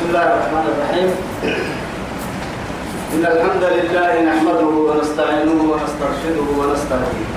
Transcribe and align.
بسم 0.00 0.08
الله 0.08 0.26
الرحمن 0.32 0.64
الرحيم 0.72 1.10
إن 3.14 3.22
الحمد 3.32 3.64
لله 3.64 4.10
نحمده 4.30 4.70
ونستعينه 4.88 5.58
ونسترشده 5.72 6.46
ونستهديه 6.60 7.28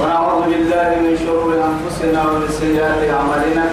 ونعوذ 0.00 0.42
بالله 0.44 0.88
من 1.04 1.12
شرور 1.24 1.48
أنفسنا 1.68 2.20
ومن 2.26 2.48
سيئات 2.60 3.00
أعمالنا 3.16 3.64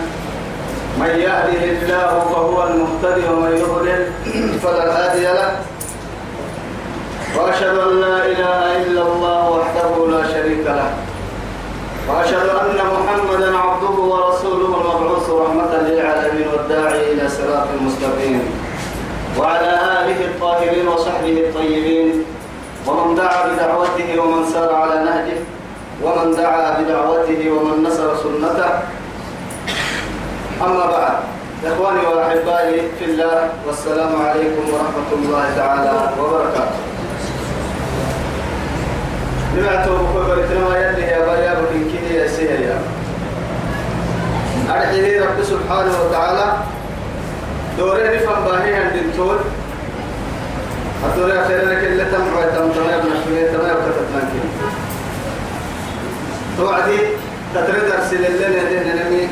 من 1.00 1.08
يهده 1.24 1.96
الله 1.96 2.20
فهو 2.34 2.64
المهتدي 2.68 3.24
ومن 3.30 3.52
يضلل 3.64 4.02
فلا 4.64 4.86
هادي 5.00 5.24
له 5.40 5.52
وأشهد 7.38 7.78
أن 7.78 8.02
لا 8.02 8.26
إله 8.26 8.62
إلا 8.86 9.02
الله 9.02 9.42
وحده 9.52 9.94
لا 10.12 10.22
شريك 10.34 10.66
له 10.68 11.07
وأشهد 12.08 12.50
أن 12.50 12.78
محمدا 12.96 13.58
عبده 13.58 13.96
ورسوله 14.12 14.66
المبعوث 14.66 15.30
رحمة 15.30 15.72
للعالمين 15.76 16.48
والداعي 16.54 17.12
إلى 17.14 17.30
صراط 17.30 17.68
مستقيم 17.82 18.42
وعلى 19.40 19.70
آله 20.02 20.26
الطاهرين 20.26 20.88
وصحبه 20.88 21.38
الطيبين 21.40 22.24
ومن 22.88 23.16
دعا 23.16 23.48
بدعوته 23.48 24.20
ومن 24.20 24.46
سار 24.54 24.76
على 24.76 25.04
نهجه 25.04 25.38
ومن 26.04 26.32
دعا 26.36 26.82
بدعوته 26.82 27.52
ومن 27.52 27.84
نصر 27.84 28.16
سنته 28.18 28.70
أما 30.66 30.86
بعد 30.86 31.14
إخواني 31.66 32.06
وأحبائي 32.08 32.82
في 33.00 33.06
الله 33.06 33.50
والسلام 33.68 34.12
عليكم 34.22 34.64
ورحمة 34.74 35.10
الله 35.18 35.46
تعالى 35.56 35.94
وبركاته 36.22 36.80
سمعت 39.58 39.86
بخبر 39.86 40.38
يا 40.98 41.20
بريا 41.26 41.67
أرحلي 44.72 45.20
رب 45.20 45.40
سبحانه 45.44 45.96
وتعالى 46.04 46.46
دوري 47.78 48.02
رفن 48.16 48.40
باهي 48.46 48.76
عند 48.76 48.96
التول 48.96 49.40
أدوري 51.12 51.42
أخيرا 51.42 51.74
كلا 51.82 52.04
تمحوى 52.04 52.44
تمتنى 52.56 52.96
بنحوية 53.02 53.48
تمنى 53.52 53.72
وكتبنا 53.74 54.22
كلا 54.32 54.68
توعدي 56.58 57.00
تترد 57.56 57.88
أرسل 58.00 58.22
لنا 58.40 58.64
دهنا 58.70 58.94
نمي 59.10 59.28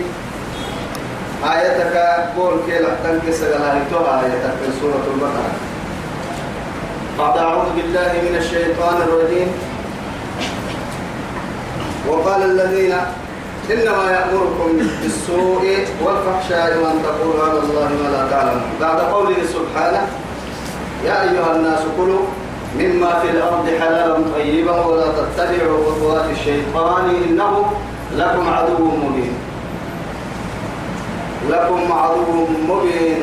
آياتك 1.53 1.95
قول 2.37 2.53
كلا 2.67 2.89
تنكس 3.03 3.41
لغايتها 3.41 4.19
آياتك 4.21 4.53
من 4.61 4.77
سورة 4.81 5.03
البقرة 5.13 5.53
بعد 7.19 7.37
أعوذ 7.37 7.67
بالله 7.75 8.11
من 8.25 8.35
الشيطان 8.39 8.95
الرجيم 9.01 9.47
وقال 12.07 12.41
الذين 12.43 12.93
إنما 13.73 14.11
يأمركم 14.11 14.87
بالسوء 15.03 15.77
والفحشاء 16.05 16.77
وأن 16.77 17.03
تقولوا 17.03 17.43
على 17.49 17.59
الله 17.59 17.89
ما 18.03 18.09
لا 18.09 18.29
تعلمون 18.29 18.63
بعد 18.81 18.99
قوله 18.99 19.35
سبحانه 19.53 20.07
يا 21.05 21.23
أيها 21.23 21.55
الناس 21.55 21.79
كلوا 21.97 22.25
مما 22.79 23.19
في 23.19 23.29
الأرض 23.29 23.65
حلالا 23.79 24.15
طيبا 24.35 24.85
ولا 24.85 25.05
تتبعوا 25.07 25.83
خطوات 25.91 26.25
الشيطان 26.31 27.15
إنه 27.29 27.73
لكم 28.17 28.49
عدو 28.49 28.85
مبين 28.85 29.33
لكم 31.49 31.91
عدو 31.93 32.45
مبين 32.69 33.17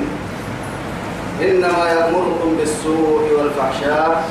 إنما 1.42 1.86
يأمركم 1.90 2.56
بالسوء 2.60 3.28
والفحشاء 3.38 4.24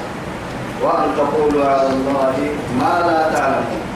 وأن 0.84 1.06
تقولوا 1.18 1.66
على 1.68 1.90
الله 1.90 2.34
ما 2.80 3.08
لا 3.08 3.38
تعلمون 3.40 3.91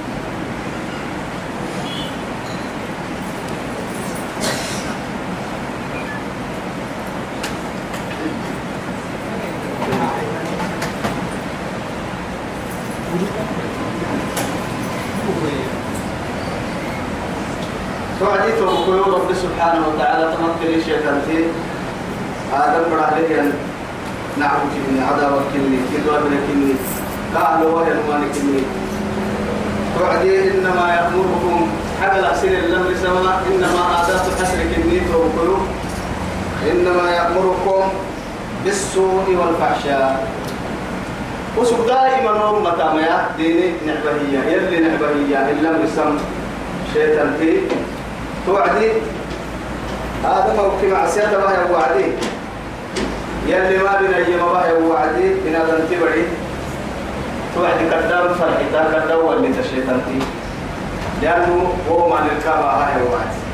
سبحانه 19.44 19.84
وتعالى 19.88 20.26
تمثل 20.38 20.72
شيطان 20.86 21.20
تي 21.28 21.38
آدم 22.54 22.84
بڑا 22.92 23.08
أن 23.18 23.52
نعم 24.40 24.60
كني 24.74 25.00
عذاب 25.02 25.34
كني 25.54 25.68
من 25.68 26.44
كني 26.50 26.74
قال 27.36 27.64
وهي 27.66 27.92
المال 27.92 28.24
كني 28.36 28.62
وعدي 30.02 30.52
إنما 30.52 30.86
يأمركم 30.96 31.68
حمل 32.02 32.26
أسير 32.26 32.52
الأمر 32.60 32.92
سواء 33.04 33.38
إنما 33.52 33.82
آدات 34.04 34.26
حسر 34.40 34.60
كني 34.76 35.00
توكلوا 35.12 35.60
إنما 36.72 37.06
يأمركم 37.12 37.82
بالسوء 38.66 39.26
والفحشاء 39.42 40.28
وسوء 41.58 41.88
دائما 41.88 42.32
نور 42.32 42.60
متى 42.60 42.84
ما 42.96 43.26
ديني 43.38 43.68
نعبهية 43.88 44.40
يلي 44.52 44.80
نعبهية 44.88 45.42
إلا 45.52 45.70
مسم 45.84 46.18
شيطان 46.94 47.34
في 47.40 47.52
توعدي 48.46 48.90
هذا 50.26 50.54
فوق 50.58 50.84
معصية 50.94 51.26
ما 51.38 51.48
هو 51.48 51.74
وعدي 51.74 52.06
يلي 53.48 53.84
ما 53.84 53.98
بين 54.02 54.14
أي 54.14 54.36
ما 54.36 54.44
هو 54.44 54.92
وعدي 54.94 55.28
إن 55.48 55.56
هذا 55.56 55.88
تبعي 55.92 56.24
توعد 57.56 57.80
كذاب 57.90 58.06
كدام 58.38 58.54
كذاب 58.72 59.04
كدام 59.06 59.30
اللي 59.34 59.50
تشيطنتي 59.62 60.20
لأنه 61.22 61.74
هو 61.92 62.10
ما 62.10 62.16
نركب 62.22 62.62
هاي 62.64 63.02
وعدي 63.04 63.46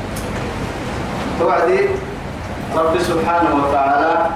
توعدي 1.40 1.86
رب 2.76 2.98
سبحانه 3.00 3.64
وتعالى 3.68 4.26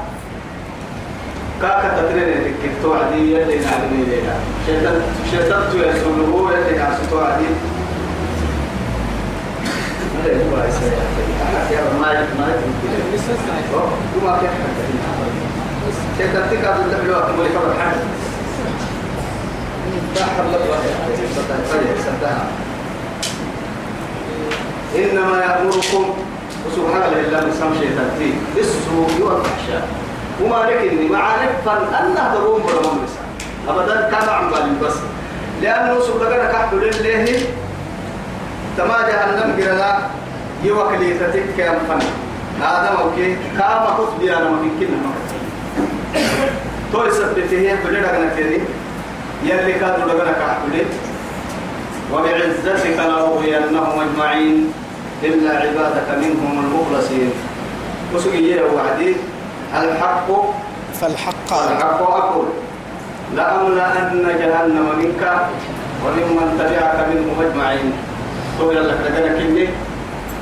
كاكا 1.62 1.96
تترين 2.02 2.28
لك 2.28 2.70
توعدي 2.82 3.18
يلي 3.32 3.58
نعلمي 3.64 4.04
ليلة 4.10 4.34
شيطان 4.70 5.00
شيطان 5.30 5.62
تيسوله 5.72 6.50
يلي 6.52 6.78
نعسو 6.78 7.02
توعدي 7.10 7.44
إنما 10.26 10.66
يأمركم 25.40 26.04
وسبحان 26.66 27.02
الله 27.06 27.18
إلا 27.20 27.38
من 27.44 27.52
سام 27.58 27.72
شيطان 27.80 28.08
فيه 28.18 28.34
بالسوء 28.56 29.12
والفحشاء 29.20 29.82
وما 30.42 30.58
لك 30.66 30.80
إني 30.92 31.06
فان 31.64 31.84
الله 32.02 32.24
دروم 32.34 32.60
برمان 32.66 32.96
مسا 33.04 33.22
أبدا 33.68 33.96
كان 34.12 34.26
عم 34.28 34.46
بالي 34.50 34.72
بس 34.82 34.96
لأنه 35.62 35.94
سبحانه 36.00 36.46
كحب 36.52 36.70
لله 36.74 37.26
تما 38.78 38.96
جهنم 39.08 39.52
قرلا 39.60 39.92
يوكلي 40.64 41.14
تتك 41.18 41.58
يا 41.58 41.78
فن 41.88 41.98
هذا 42.60 42.98
موكي 42.98 43.36
كام 43.58 43.86
خطبي 43.86 44.36
أنا 44.36 44.50
ممكن 44.50 44.88
توي 46.92 47.10
سبته 47.10 47.76
بلي 47.84 47.98
انا 47.98 48.34
تيري 48.36 48.60
يلي 49.44 49.72
كادو 49.72 50.08
دغنا 50.08 50.32
كحولي 50.32 50.84
وبعزتك 52.12 52.96
لأغوينهم 52.98 53.98
أجمعين 54.00 54.72
إلا 55.24 55.50
عبادك 55.50 56.06
منهم 56.22 56.54
المخلصين 56.64 57.30
وسقي 58.14 58.54
وعدي 58.76 59.16
الحق 59.76 60.28
فالحق 61.00 61.52
الحق 61.52 62.02
أقول 62.02 62.46
لأملأن 63.36 64.26
جهنم 64.40 64.86
منك 64.98 65.40
وممن 66.04 66.48
تبعك 66.58 67.06
منهم 67.08 67.48
أجمعين 67.50 67.92
طويل 68.60 68.88
لك 68.88 68.96
لكنك 69.04 69.40
إني 69.40 69.68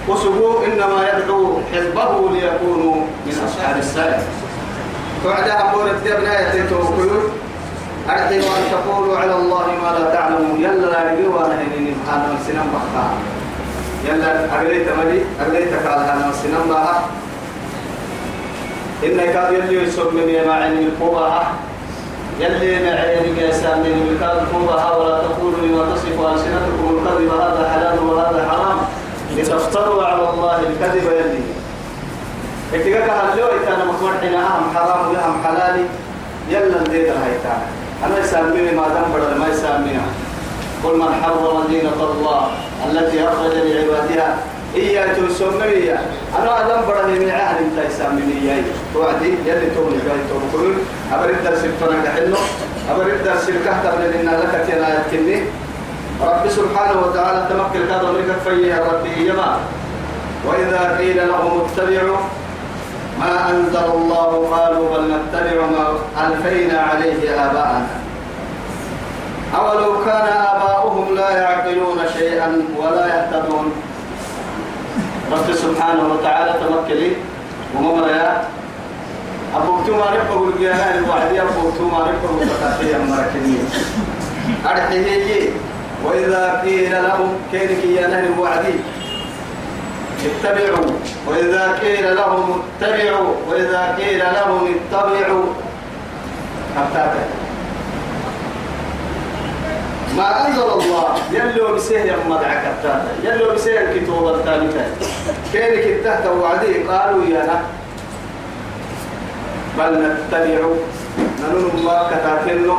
وسبوا 0.08 0.64
إنما 0.66 1.00
يدعو 1.14 1.58
حزبه 1.74 2.30
ليكونوا 2.30 2.94
من 3.26 3.44
أصحاب 3.48 3.76
السائر 3.78 4.18
فعدا 5.24 5.60
أقول 5.60 5.86
آية 5.86 5.92
الدب 5.96 6.24
لا 6.24 6.48
يتيتو 6.48 6.76
كيوت 6.96 7.30
أرحي 8.10 8.38
وأن 8.38 8.64
تقولوا 8.72 9.18
على 9.18 9.34
الله 9.36 9.66
ما 9.82 9.98
لا 9.98 10.14
تعلمون 10.14 10.60
يلا 10.60 10.86
لا 10.86 11.00
يجوا 11.12 11.40
نهينين 11.48 11.94
من 12.08 12.38
سنم 12.46 12.66
بخطا 12.74 13.08
يلا 14.06 14.54
أغليت 14.56 14.86
ملي 14.88 15.22
أغليت 15.44 15.70
كالها 15.70 16.14
من 16.14 16.32
سنم 16.42 16.66
بها 16.68 17.02
إن 19.04 19.20
إنك 19.20 19.48
يلي 19.52 19.82
يسوك 19.84 20.12
من 20.12 20.28
يمعين 20.28 20.72
القوة 20.88 21.42
يلي 22.40 22.74
معين 22.84 23.36
يسمني 23.38 23.94
مع 24.20 24.32
القوة 24.32 24.93
اتقاك 32.74 33.10
هلو 33.32 33.46
ايتانا 33.52 33.84
مكور 33.84 34.12
حين 34.20 34.34
اهم 34.34 34.74
حرام 34.74 35.08
ولا 35.10 35.24
اهم 35.26 35.42
حلالي 35.44 35.84
يلا 36.50 36.80
نديد 36.80 37.04
الهيتانا 37.04 37.66
انا 38.06 38.18
يساميني 38.18 38.70
ما 38.76 38.88
دام 38.88 39.04
بدل 39.14 39.40
ما 39.40 39.48
يسامينها 39.48 40.06
قل 40.84 40.96
من 40.98 41.20
حرم 41.22 41.64
دينة 41.68 41.94
الله 42.00 42.48
التي 42.90 43.28
اخرج 43.28 43.52
لعبادها 43.54 44.36
إيا 44.76 45.06
تسمريا 45.06 46.02
أنا 46.38 46.50
أدم 46.60 46.86
برني 46.88 47.18
من 47.18 47.30
عهد 47.30 47.56
أنت 47.60 47.90
يسامني 47.90 48.32
إياي 48.42 48.62
وعدي 48.96 49.28
يلي 49.46 49.70
تومي 49.74 49.98
جاي 50.06 50.20
توم 50.28 50.42
كلون 50.52 50.78
أبرد 51.12 51.36
درس 51.44 51.64
الفنان 51.64 52.02
كحلو 52.04 52.36
ابدا 52.90 53.16
درس 53.24 53.48
الكهتر 53.48 53.98
لأن 53.98 54.26
لك 54.40 54.64
تينا 54.66 55.00
يتكني 55.00 55.42
رب 56.22 56.48
سبحانه 56.48 56.98
وتعالى 57.06 57.44
تمكن 57.50 57.80
كاد 57.88 58.04
أمريكا 58.04 58.32
فيه 58.32 58.82
ربي 58.92 59.28
يما 59.28 59.56
وإذا 60.46 60.96
قيل 60.98 61.16
لهم 61.28 61.60
اتبعوا 61.60 62.18
ما 63.20 63.50
أنزل 63.50 63.84
الله 63.94 64.48
قالوا 64.56 64.96
بل 64.96 65.02
نتبع 65.04 65.66
ما 65.66 65.94
ألفينا 66.26 66.78
عليه 66.80 67.30
آباءنا 67.48 67.86
أولو 69.58 70.04
كان 70.04 70.26
آباؤهم 70.52 71.14
لا 71.14 71.30
يعقلون 71.30 71.96
شيئا 72.18 72.62
ولا 72.76 73.06
يهتدون 73.06 73.72
رب 75.32 75.52
سبحانه 75.54 76.12
وتعالى 76.14 76.54
تمكلي 76.66 77.12
ومما 77.76 78.06
يا 78.06 78.44
أبوكتو 79.56 79.92
ما 79.92 80.04
ربه 80.04 80.48
الجهاء 80.48 80.98
الوعدي 80.98 81.42
أبوكتو 81.42 81.84
ما 81.92 81.98
ربه 81.98 82.42
الفتاتي 82.42 82.96
المركنين 82.96 83.68
أرحيه 84.70 85.50
وإذا 86.04 86.60
قيل 86.64 86.92
لهم 86.92 87.28
كينك 87.52 87.84
يا 87.84 88.06
نهر 88.06 88.40
وعدي 88.40 88.74
اتبعوا 90.26 90.86
وإذا 91.28 91.78
قيل 91.82 92.16
لهم 92.16 92.62
اتبعوا 92.80 93.32
وإذا 93.50 93.94
قيل 93.98 94.18
لهم 94.18 94.72
اتبعوا 94.74 95.44
حتى 96.76 97.08
ما 100.16 100.48
أنزل 100.48 100.62
الله 100.62 101.08
يلو 101.32 101.74
بسهل 101.74 102.08
يما 102.08 102.36
دعك 102.36 102.64
التاتا 102.66 103.08
يلو 103.24 103.54
بسهل 103.54 103.98
كتوبة 104.00 104.30
التالتة 104.30 104.84
كينك 105.52 105.84
التهت 105.86 106.26
وعديه 106.26 106.88
قالوا 106.90 107.24
يا 107.24 107.46
لا 107.46 107.58
بل 109.78 109.92
نتبع 110.06 110.38
ننون 111.40 111.70
الله 111.74 112.08
كتاتلنا 112.10 112.76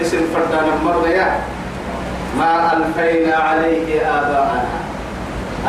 اسم 0.00 0.18
فردان 0.34 0.68
مرضية 0.84 1.40
ما 2.38 2.72
ألفينا 2.72 3.36
عليه 3.36 4.00
آباء 4.00 4.31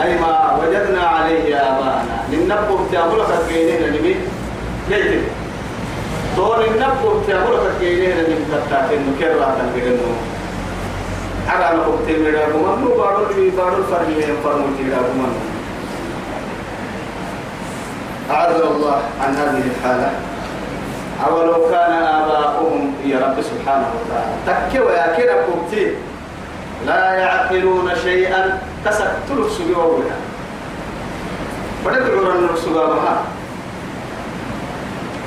أي 0.01 0.15
ما 0.19 0.57
وجدنا 0.61 1.01
عليه 1.07 1.55
آباءنا 1.61 2.15
لنبه 2.31 2.77
تأملك 2.91 3.29
كينينا 3.49 3.87
نمي 3.89 4.15
ليتك 4.89 5.23
طول 6.37 6.63
النبه 6.65 7.21
تأملك 7.27 7.65
كينينا 7.79 8.21
نمي 8.27 8.45
تتاكين 8.51 9.03
كرة 9.19 9.45
تنبيرنو 9.59 10.13
على 11.49 11.65
نقطة 11.77 12.05
ميرا 12.09 12.47
ممنو 12.57 12.97
بارو 12.97 13.25
لي 13.37 13.49
بارو 13.53 13.83
فرمي 13.91 14.21
فرمو 14.43 14.73
تيرا 14.77 15.01
ممنو 15.15 15.37
أعذر 18.33 18.63
الله 18.71 18.99
عن 19.21 19.31
هذه 19.37 19.63
الحالة 19.71 20.11
أولو 21.29 21.69
كان 21.69 21.93
آباؤهم 21.93 22.83
يا 23.05 23.17
رب 23.21 23.37
سبحانه 23.41 23.89
وتعالى 23.93 24.33
تكي 24.49 24.79
ويا 24.81 25.07
كده 25.21 25.45
لا 26.87 27.03
يعقلون 27.13 27.87
شيئا 28.03 28.59
تسك 28.85 29.07
تلو 29.29 29.49
سجوا 29.49 29.83
ولا 29.83 30.15
ودعوا 31.85 32.33
رن 32.33 32.47
سجوا 32.55 32.85
بها 32.85 33.15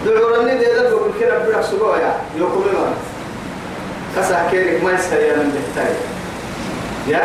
دعوا 0.05 0.29
رن 0.37 0.59
دي 0.59 0.65
ده 0.77 0.91
بقول 0.91 1.11
كده 1.21 1.39
بدع 1.39 1.63
سجوا 1.63 1.97
يا 1.97 2.13
يقولوا 2.37 2.73
له 2.73 2.93
كسا 4.17 4.49
كيرك 4.51 4.85
ما 4.85 4.93
يسيا 4.93 5.37
من 5.37 5.49
بحتاج 5.55 5.95
يا 7.09 7.25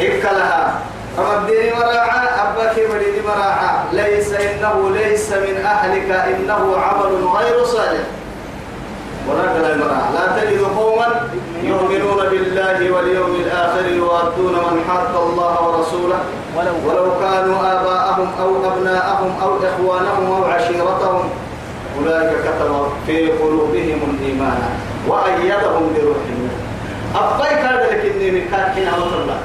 إكلها 0.00 0.80
فما 1.20 1.38
الدين 1.38 1.72
مراعى 1.76 2.28
أباك 2.44 2.76
ولد 2.90 3.14
مراعى 3.26 3.72
ليس 3.92 4.32
إنه 4.32 4.90
ليس 4.94 5.32
من 5.32 5.56
أهلك 5.66 6.10
إنه 6.34 6.76
عمل 6.76 7.24
غير 7.26 7.64
صالح 7.64 8.02
وراك 9.28 9.56
المراعى 9.72 10.10
لا 10.14 10.40
تجد 10.42 10.60
قوما 10.78 11.06
يؤمنون 11.62 12.28
بالله 12.30 12.92
واليوم 12.92 13.30
الآخر 13.34 13.86
يوادون 13.88 14.52
من 14.52 14.84
حق 14.90 15.20
الله 15.20 15.68
ورسوله 15.68 16.20
ولو 16.84 17.06
كانوا 17.20 17.56
آباءهم 17.58 18.28
أو 18.40 18.70
أبناءهم 18.72 19.32
أو 19.42 19.56
إخوانهم 19.56 20.42
أو 20.42 20.44
عشيرتهم 20.50 21.30
أولئك 21.98 22.30
كتب 22.40 22.86
في 23.06 23.30
قلوبهم 23.32 24.00
الإيمان 24.18 24.62
وأيدهم 25.08 25.92
بروح 25.96 26.18
الله 26.32 26.56
أبقيك 27.14 27.58
هذا 27.58 27.96
لكني 27.96 28.30
من 28.30 28.40
على 28.92 29.22
الله 29.22 29.38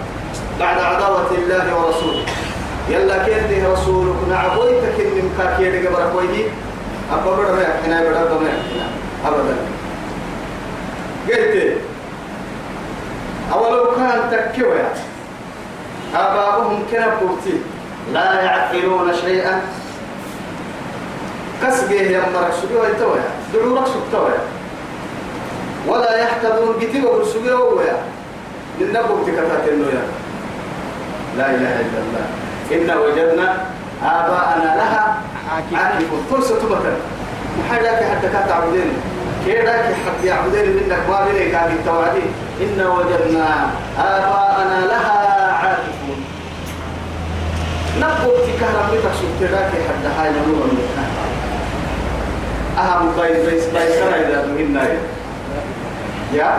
بعد 0.59 0.79
عداوة 0.79 1.31
الله 1.37 1.75
ورسوله 1.85 2.23
يلا 2.89 3.25
كيني 3.25 3.67
رسولك 3.67 4.15
نعبويتك 4.29 4.97
من 4.99 5.35
كاكيني 5.37 5.87
قبل 5.87 6.01
أخويدي 6.03 6.43
أبا 7.13 7.31
بدا 7.35 7.51
ما 7.51 7.61
يحكينا 7.61 8.01
بدا 8.01 8.23
بدا 8.23 8.39
ما 8.39 8.47
يحكينا 8.49 8.87
أبدا 9.27 9.55
قلت 11.29 11.77
أولو 13.53 13.91
كان 13.95 14.19
تكيويا 14.31 14.89
آباؤهم 16.15 16.83
كنبوتي 16.91 17.57
لا 18.13 18.41
يعقلون 18.43 19.11
شيئا 19.25 19.61
كسبه 21.63 21.91
يا 21.95 22.19
مرك 22.19 22.53
سبيه 22.63 22.79
يتوى 22.87 23.17
دلورك 23.53 23.87
سبتوى 23.87 24.31
ولا 25.87 26.17
يحتضون 26.17 26.75
كتبه 26.81 27.23
سبيه 27.25 27.53
ويا 27.53 27.97
من 28.79 28.87
نبوتك 28.93 29.33
تاتنو 29.35 29.83
يا 29.89 30.24
لا 31.37 31.49
إله 31.55 31.73
إلا 31.85 31.99
الله 32.05 32.25
إنا 32.71 32.95
وجدنا 32.99 33.47
آباءنا 34.03 34.69
لها 34.79 35.05
عاكفون 35.75 36.21
فرصة 36.31 36.55
تبتل 36.59 36.95
محايلة 37.59 37.89
حتى 37.89 38.27
كانت 38.33 38.51
عبدين 38.51 38.91
كيراك 39.45 39.85
حتى 40.05 40.27
يعبدين 40.27 40.65
منك 40.69 40.99
والديك 41.09 41.55
هذه 41.55 41.71
التوعدين 41.71 42.27
إنا 42.61 42.89
وجدنا 42.89 43.69
آباءنا 43.99 44.85
لها 44.87 45.51
عاكفون 45.53 46.23
نقول 48.01 48.35
تكهرب 48.37 48.93
لتخشو 48.93 49.25
كيراك 49.39 49.69
حتى 49.71 50.07
هاي 50.19 50.29
نور 50.31 50.67
أهم 52.77 53.11
بيت 53.21 53.45
بيت 53.45 53.63
بيت 53.63 53.91
سنة 53.99 54.15
إذا 54.15 54.47
مهمنا 54.47 54.81
يا 56.33 56.57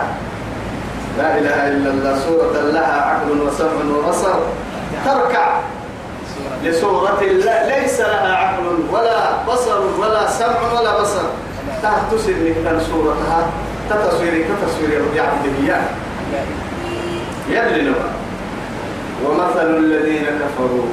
لا 1.17 1.37
إله 1.37 1.67
إلا 1.67 1.89
الله 1.91 2.19
سورة 2.19 2.71
لها 2.71 3.01
عقل 3.01 3.41
وسمع 3.41 3.97
وبصر 3.97 4.39
تركع 5.05 5.59
لسورة 6.63 7.21
الله 7.21 7.79
ليس 7.79 7.99
لها 8.01 8.35
عقل 8.35 8.63
ولا 8.91 9.17
بصر 9.47 9.81
ولا 9.99 10.27
سمع 10.29 10.79
ولا 10.79 11.01
بصر 11.01 11.21
تهتسر 11.81 12.31
لك 12.33 12.77
سورتها 12.91 13.47
تتصوير 13.89 14.31
كتصوير 14.45 15.01
ربيع 15.09 15.23
الدنيا 15.23 15.87
يلي 17.49 17.93
ومثل 19.25 19.75
الذين 19.77 20.25
كفروا 20.25 20.85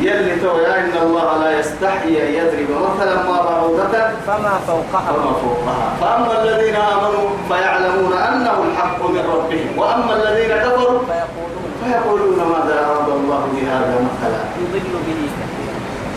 يلي 0.00 0.36
تو 0.40 0.56
ان 0.58 0.90
الله 1.02 1.36
لا 1.44 1.58
يستحي 1.58 2.08
ان 2.22 2.34
يضرب 2.34 2.70
مثلا 2.96 3.14
ما 3.14 3.42
بعوضة 3.42 3.82
فما 4.26 4.60
فوقها 4.66 5.12
فما 5.12 5.32
فوقها 5.42 5.92
فاما 6.00 6.42
الذين 6.42 6.74
امنوا 6.76 7.28
فيعلمون 7.48 8.12
انه 8.12 8.64
الحق 8.72 9.02
من 9.10 9.18
ربهم 9.34 9.78
واما 9.78 10.16
الذين 10.16 10.54
كفروا 10.56 10.98
فيقولون 11.00 11.47
فيقولون 11.88 12.36
ماذا 12.38 12.80
أراد 12.86 13.08
الله 13.08 13.48
بهذا 13.56 13.94
مثلا 14.08 14.38
يضل 14.62 14.86
به 15.06 15.18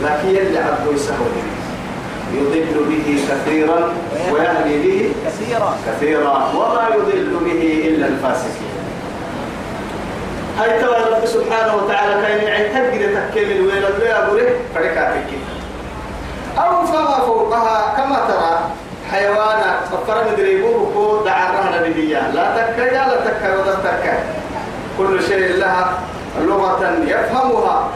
لكن 0.08 0.28
يلي 0.28 0.58
عبد 0.60 0.94
يسهل 0.94 1.32
يضل 2.34 2.86
به 2.90 3.24
كثيرا 3.30 3.94
ويهدي 4.32 4.82
به 4.88 5.14
كثيرا 5.26 5.76
كثيرا 5.88 6.52
وما 6.56 6.90
يضل 6.96 7.38
به 7.46 7.84
إلا 7.88 8.08
الفاسقين 8.08 8.72
هاي 10.60 10.70
ترى 10.80 11.06
رب 11.12 11.26
سبحانه 11.26 11.76
وتعالى 11.76 12.22
كان 12.22 12.44
يعني 12.48 12.64
تجد 12.98 13.10
تكمل 13.32 13.62
وين 13.62 13.84
الدنيا 13.84 14.28
بره 14.30 14.52
فركاتك 14.76 15.28
أو 16.58 16.86
فما 16.86 17.20
فوقها 17.26 17.94
كما 17.98 18.26
ترى 18.28 18.60
حيوانات 19.12 19.80
فكر 19.92 20.24
مدريبوه 20.32 21.22
دعا 21.26 21.52
رهنا 21.52 21.88
بديا 21.88 22.20
لا 22.34 22.52
تكا 22.56 22.92
لا 22.94 23.26
تكا 23.26 23.58
ولا 23.62 23.76
تكا 23.76 24.41
كل 25.08 25.24
شيء 25.24 25.58
لها 25.58 26.00
لغة 26.42 26.96
يفهمها 27.08 27.88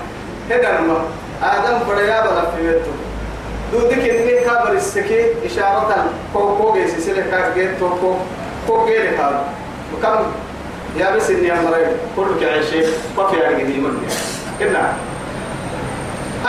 هذا 0.50 0.82
ما 0.82 0.98
آدم 1.44 1.80
فريا 1.86 2.22
بلا 2.22 2.42
في 2.52 2.68
بيته 2.68 2.92
دودك 3.72 4.10
إني 4.10 4.40
كبر 4.40 4.72
السكي 4.72 5.22
إشارة 5.46 6.06
كو 6.34 6.58
كو 6.58 6.74
جيسي 6.74 7.02
سلكا 7.02 7.54
جيت 7.54 7.70
تو 7.80 7.90
كو 7.90 8.14
كو 8.68 8.86
جيري 8.86 9.18
كاب 9.18 9.44
وكم 9.94 10.24
يا 10.98 11.16
بس 11.16 11.30
إني 11.30 11.54
أمرين 11.54 11.88
كل 12.16 12.28
كعيشي 12.42 12.82
ما 13.18 13.28
في 13.28 13.46
عن 13.46 13.60
جديد 13.60 13.80
مني 13.84 14.08
إبنا 14.62 14.94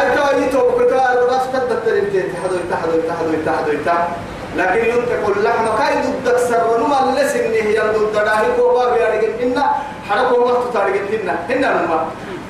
أنت 0.01 0.19
وأنت 0.19 0.55
وكتار 0.55 1.27
رفت 1.31 1.55
الدكتور 1.55 1.97
بتاعي 2.01 2.23
تحدو 2.33 2.55
يتحدو 2.57 2.93
يتحدو 2.99 3.31
يتحدو 3.33 3.73
يتحدو 3.73 4.13
لكن 4.57 4.85
ينتقل 4.91 5.33
اللحم 5.37 5.67
كاي 5.79 5.95
ضدك 6.03 6.37
سر 6.39 6.65
ونما 6.75 7.21
لسن 7.21 7.51
هي 7.53 7.79
ضد 7.79 8.13
داهي 8.13 8.47
كوبا 8.57 8.95
بيارجن 8.95 9.33
هنا 9.41 9.65
حركوا 10.11 10.47
ما 10.49 10.53
تتارجن 10.71 11.05
هنا 11.21 11.35
هنا 11.49 11.83
نما 11.85 12.01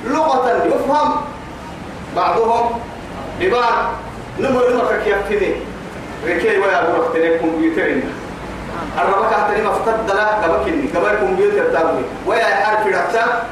لغة 0.07 0.63
يفهم 0.67 1.11
بعضهم 2.17 2.81
ببعض 3.41 3.79
نمو 4.39 4.61
نمو 4.71 4.83
كي 5.05 5.11
يفتني 5.11 5.51
ركي 6.29 6.59
ويا 6.59 6.83
بروح 6.91 7.07
تني 7.15 7.39
كمبيوترنا 7.39 8.11
الربك 8.99 9.33
هتني 9.33 9.63
مفتد 9.69 10.11
لا 10.17 10.27
قبكني 10.29 10.89
قبل 10.97 11.17
كمبيوتر 11.21 11.65
تابني 11.73 12.03
ويا 12.27 12.45
عارف 12.67 12.87
رحتا 12.87 13.43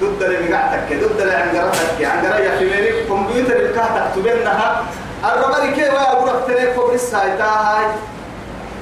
ضد 0.00 0.22
اللي 0.22 0.48
بقعتك 0.48 0.88
ضد 0.92 1.20
اللي 1.20 1.34
عندك 1.34 2.04
عندك 2.04 2.40
يا 2.44 2.50
حميري 2.58 2.92
كمبيوتر 3.08 3.56
الكهتك 3.56 4.04
تبينها 4.16 4.84
الرمري 5.24 5.68
كيف 5.74 5.88
يا 5.92 6.12
أبو 6.12 6.26
رفتني 6.26 6.66
كبر 6.74 6.94
السايتا 6.94 7.44
هاي 7.44 7.86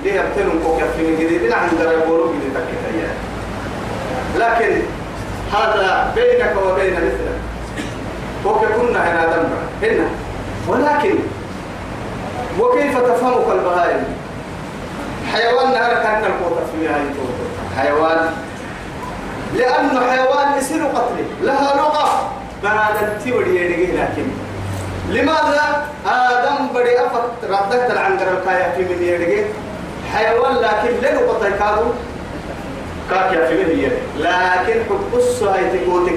ليه 0.05 0.21
أبتنون 0.21 0.61
كوك 0.65 0.81
يفتنون 0.83 1.17
جديد 1.21 1.43
إن 1.43 1.53
عند 1.53 1.73
ربولو 1.81 2.29
جديد 2.33 2.55
تكتايا 2.55 3.15
لكن 4.37 4.83
هذا 5.53 6.13
بينك 6.15 6.55
وبين 6.67 6.93
مثلك 6.93 7.39
كوك 8.45 8.65
كنا 8.81 9.05
هنا 9.13 9.27
دمرا 9.27 9.63
هنا 9.83 10.07
ولكن 10.69 11.15
وكيف 12.61 12.99
تفهمك 12.99 13.47
البهائم 13.53 14.05
حيوان 15.33 15.71
نهارك 15.73 16.07
أن 16.07 16.25
القوة 16.25 16.61
في 16.73 16.89
هاي 16.89 17.03
حيوان 17.79 18.31
لأنه 19.55 20.11
حيوان 20.11 20.59
يصير 20.59 20.85
قتلي 20.85 21.25
لها 21.43 21.77
لغة 21.77 22.33
بهذا 22.63 23.03
التيوري 23.17 23.93
لكن 23.99 24.46
لماذا 25.11 25.87
آدم 26.07 26.67
بدي 26.75 27.01
أفت 27.01 27.45
ردت 27.51 27.91
العنقر 27.91 28.27
الكاية 28.39 28.73
في 28.77 28.95
من 28.95 29.03
يرجع 29.03 29.43
حيوان 30.15 30.55
لكن 30.57 30.97
لن 31.07 31.19
قطع 31.19 31.49
كادو 31.51 31.85
كاكيا 33.11 33.47
في 33.47 33.55
من 33.65 33.79
يرجع 33.81 34.01
لكن 34.19 34.81
حبس 34.89 35.43
هاي 35.43 35.79
تقول 35.79 36.11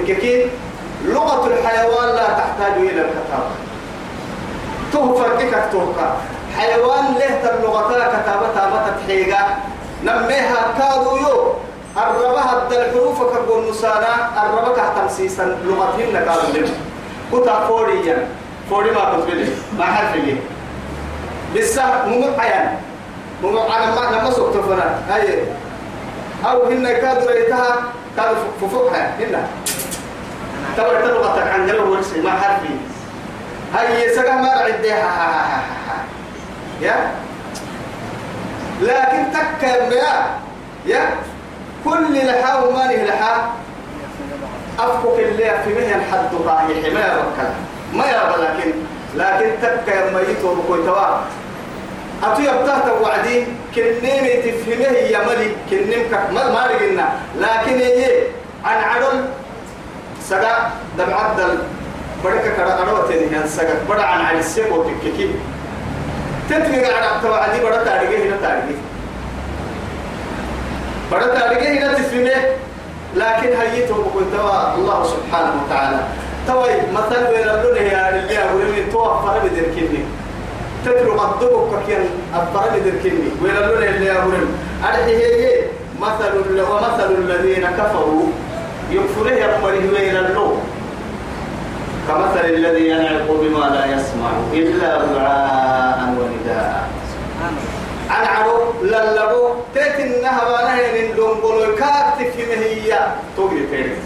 لغة 1.06 1.46
الحيوان 1.46 2.06
لا 2.08 2.26
تحتاج 2.28 2.72
إلى 2.76 3.00
الكتابة 3.00 3.50
تهفرقك 4.92 5.50
تهفر 5.72 6.14
حيوان 6.58 7.04
له 7.14 7.54
اللغة 7.58 8.08
كتابة 8.08 8.54
ما 8.70 8.86
تتحيقا 8.90 9.40
نميها 10.04 10.74
كادو 10.78 11.16
يو 11.16 11.52
الربها 11.96 12.68
الحروف 12.70 13.22
كقول 13.22 13.70
نسانا 13.70 14.28
الربك 14.46 14.82
تمسيسا 14.96 15.42
لغتهن 15.64 16.12
كادو 16.24 16.52
لهم 16.54 16.70
كتا 17.32 17.66
فوريا 17.68 18.28
فوري 18.70 18.90
ما 18.90 19.04
كنت 19.16 19.26
بلي 19.30 19.46
ما 19.78 19.84
حرف 19.84 20.16
لي 20.16 20.36
لسه 21.54 22.06
مو 22.06 22.24
حيان 22.40 22.76
مو 23.42 23.58
على 23.58 23.86
ما 23.86 24.16
لما 24.16 24.30
سوق 24.30 24.50
تفنا 24.50 24.98
هاي 25.10 25.38
أو 26.46 26.66
هن 26.66 26.86
كادوا 26.86 27.30
ريتها 27.30 27.82
كادوا 28.16 28.36
ففوقها 28.60 29.14
هن 29.20 29.46
تبر 30.76 31.00
تبغى 31.04 31.40
تكعن 31.40 31.66
جلو 31.66 31.92
ورسي 31.92 32.20
ما 32.20 32.30
حرف 32.30 32.62
لي 32.62 32.76
هاي 33.74 34.14
سجى 34.16 34.30
ما 34.30 34.54
بعدها 34.56 35.62
يا 36.80 37.10
لكن 38.82 39.24
تكر 39.32 39.92
يا 39.96 40.26
يا 40.86 41.10
كل 41.84 42.26
لحا 42.26 42.62
وما 42.64 42.84
لحا 42.92 43.50
أفكك 44.78 45.18
اللي 45.18 45.44
في 45.64 45.74
مهن 45.74 46.00
حد 46.12 46.28
طاهي 46.46 46.74
حماية 46.82 47.18
وكذا 47.18 47.54
ما 47.94 48.04
يا 48.06 48.22
لكن 48.42 48.72
لكن 49.16 49.50
تك 49.62 49.88
يا 49.94 50.10
مريت 50.14 50.38
وبكويتوا 50.44 51.22
أتو 52.22 52.40
يبتهت 52.40 52.84
وعدي 53.02 53.36
كنين 53.74 54.24
تفهمه 54.44 54.96
يا 55.10 55.20
ملك 55.24 55.52
كنين 55.70 56.02
كك 56.12 56.24
ما 56.34 56.52
ما 56.52 56.66
رجلنا 56.70 57.06
لكن 57.38 57.72
إيه, 57.78 58.06
إيه؟ 58.06 58.22
عن 58.64 58.78
عدل 58.84 59.24
سجا 60.22 60.56
دم 60.98 61.10
عدل 61.14 61.58
بدك 62.24 62.52
كذا 62.56 62.78
أنا 62.82 62.92
وتني 62.92 63.26
هن 63.36 63.46
سجا 63.48 63.74
بدا 63.88 64.02
عن 64.04 64.20
عدل 64.20 64.44
سيبو 64.44 64.82
تككي 64.82 65.28
تتمي 66.50 66.84
على 66.84 67.16
أتو 67.18 67.30
وعدي 67.30 67.58
بدا 67.60 67.84
تارجع 67.84 68.18
هنا 68.18 68.36
تارجع 68.36 68.78
بدا 71.12 71.38
تارجع 71.40 71.68
هنا 71.68 71.94
تفهمه 71.94 72.40
لكن 73.16 73.48
هيته 73.60 73.94
بكويتوا 73.94 74.74
الله 74.78 75.04
سبحانه 75.04 75.52
وتعالى 75.66 76.00
توي 76.46 76.74
مثلا 76.94 77.30
وين 77.30 77.48
اللون 77.48 77.76
يا 77.76 78.08
اللي 78.08 78.38
أقول 78.38 78.62
من 78.62 78.88
توفر 78.92 79.38
بدركني 79.44 80.02
تترك 80.84 81.20
الضبك 81.20 81.82
كين 81.86 81.98
أفر 82.34 82.68
بدركني 82.76 83.28
وين 83.42 83.56
اللون 83.56 83.82
اللي 83.82 84.12
أقول 84.12 84.34
أرحي 84.84 85.16
هي 85.16 85.60
مثل 86.00 86.60
ومثل 86.70 87.12
الذين 87.18 87.66
كفروا 87.78 88.22
يكفره 88.90 89.30
يقبله 89.30 89.90
وين 89.92 90.16
اللون 90.16 90.58
كمثل 92.08 92.44
الذي 92.44 92.88
ينعق 92.88 93.26
بما 93.40 93.64
لا 93.64 93.86
يسمع 93.86 94.30
إلا 94.52 94.98
دعاء 95.14 95.98
ونداء 96.18 96.88
أنعرو 98.10 98.64
للبو 98.82 99.48
تيتن 99.74 100.22
نهبانه 100.22 100.76
من 100.94 101.14
دنبولو 101.16 101.76
كاتف 101.76 102.34
مهيا 102.48 103.14
توقي 103.36 103.56
تيرس 103.70 103.98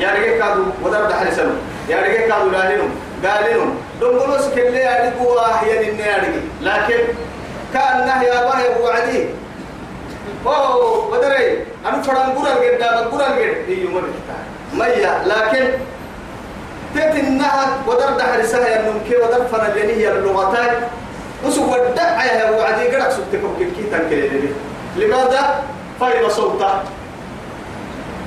يعني 0.00 0.38
كادو 0.38 0.62
ودرد 0.82 1.12
حرسلو 1.12 1.50
يا 1.90 1.96
رجع 2.02 2.20
كانوا 2.26 2.52
لانهم 2.52 2.90
قالهم 3.26 3.70
دم 4.00 4.18
بلوس 4.18 4.44
كله 4.54 4.78
يرجعوا 4.78 5.50
أحيانا 5.54 5.80
إني 5.88 6.14
أرجع 6.14 6.34
لكن 6.62 7.00
كأنه 7.74 8.22
يا 8.22 8.40
باه 8.44 8.80
هو 8.80 8.86
عدي 8.88 9.24
أوه 10.46 11.10
بدري 11.18 11.64
أنا 11.86 12.02
فرن 12.02 12.34
بورا 12.36 12.52
جد 12.64 12.78
دا 12.78 13.08
بورا 13.08 13.28
جد 13.38 13.66
دي 13.66 13.82
يوم 13.82 14.02
ميا 14.78 15.22
لكن 15.26 15.64
تتنها 16.94 17.66
ودر 17.86 18.10
دحر 18.18 18.42
سهل 18.46 18.84
نمكي 18.86 19.16
ودر 19.16 19.44
فرن 19.52 19.70
لني 19.76 19.92
هي 19.92 20.08
اللغتان 20.12 20.74
وسو 21.46 21.72
ودع 21.72 22.24
يا 22.24 22.50
هو 22.50 22.60
عدي 22.62 22.88
قرأ 22.96 23.10
سبتكم 23.10 23.54
كي 23.58 23.82
تنكلي 23.92 24.48
لماذا 24.96 25.62
فايل 26.00 26.30
صوته 26.32 26.72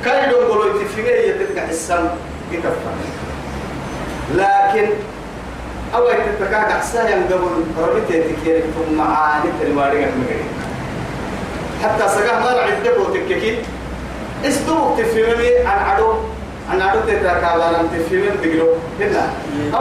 كايدو 0.05 0.53
بلوتي 0.53 0.85
فيه 0.85 1.05
يتبقى 1.09 1.65
السم 1.71 2.07
كتفهم 2.53 2.97
لكن 4.33 4.89
أول 5.95 6.11
تتكاك 6.39 6.71
أحسايا 6.71 7.15
قبل 7.31 7.41
ربيتي 7.81 8.23
تكيرك 8.33 8.63
ثم 8.79 9.01
عانيت 9.01 9.53
الوارقة 9.61 10.09
المقرين 10.15 10.47
حتى 11.83 12.07
سقاه 12.09 12.39
ما 12.39 12.51
رعدك 12.59 12.99
وتككين 12.99 13.57
استوك 14.47 14.97
تفهمني 14.99 15.57
عن 15.65 15.89
عدو 15.89 16.11
عن 16.71 16.81
عدو 16.81 16.99
تتكاك 17.07 17.43
على 17.43 17.77
لم 17.77 17.87
تفهمني 17.87 18.29
بقلو 18.43 18.67
هنا 18.99 19.29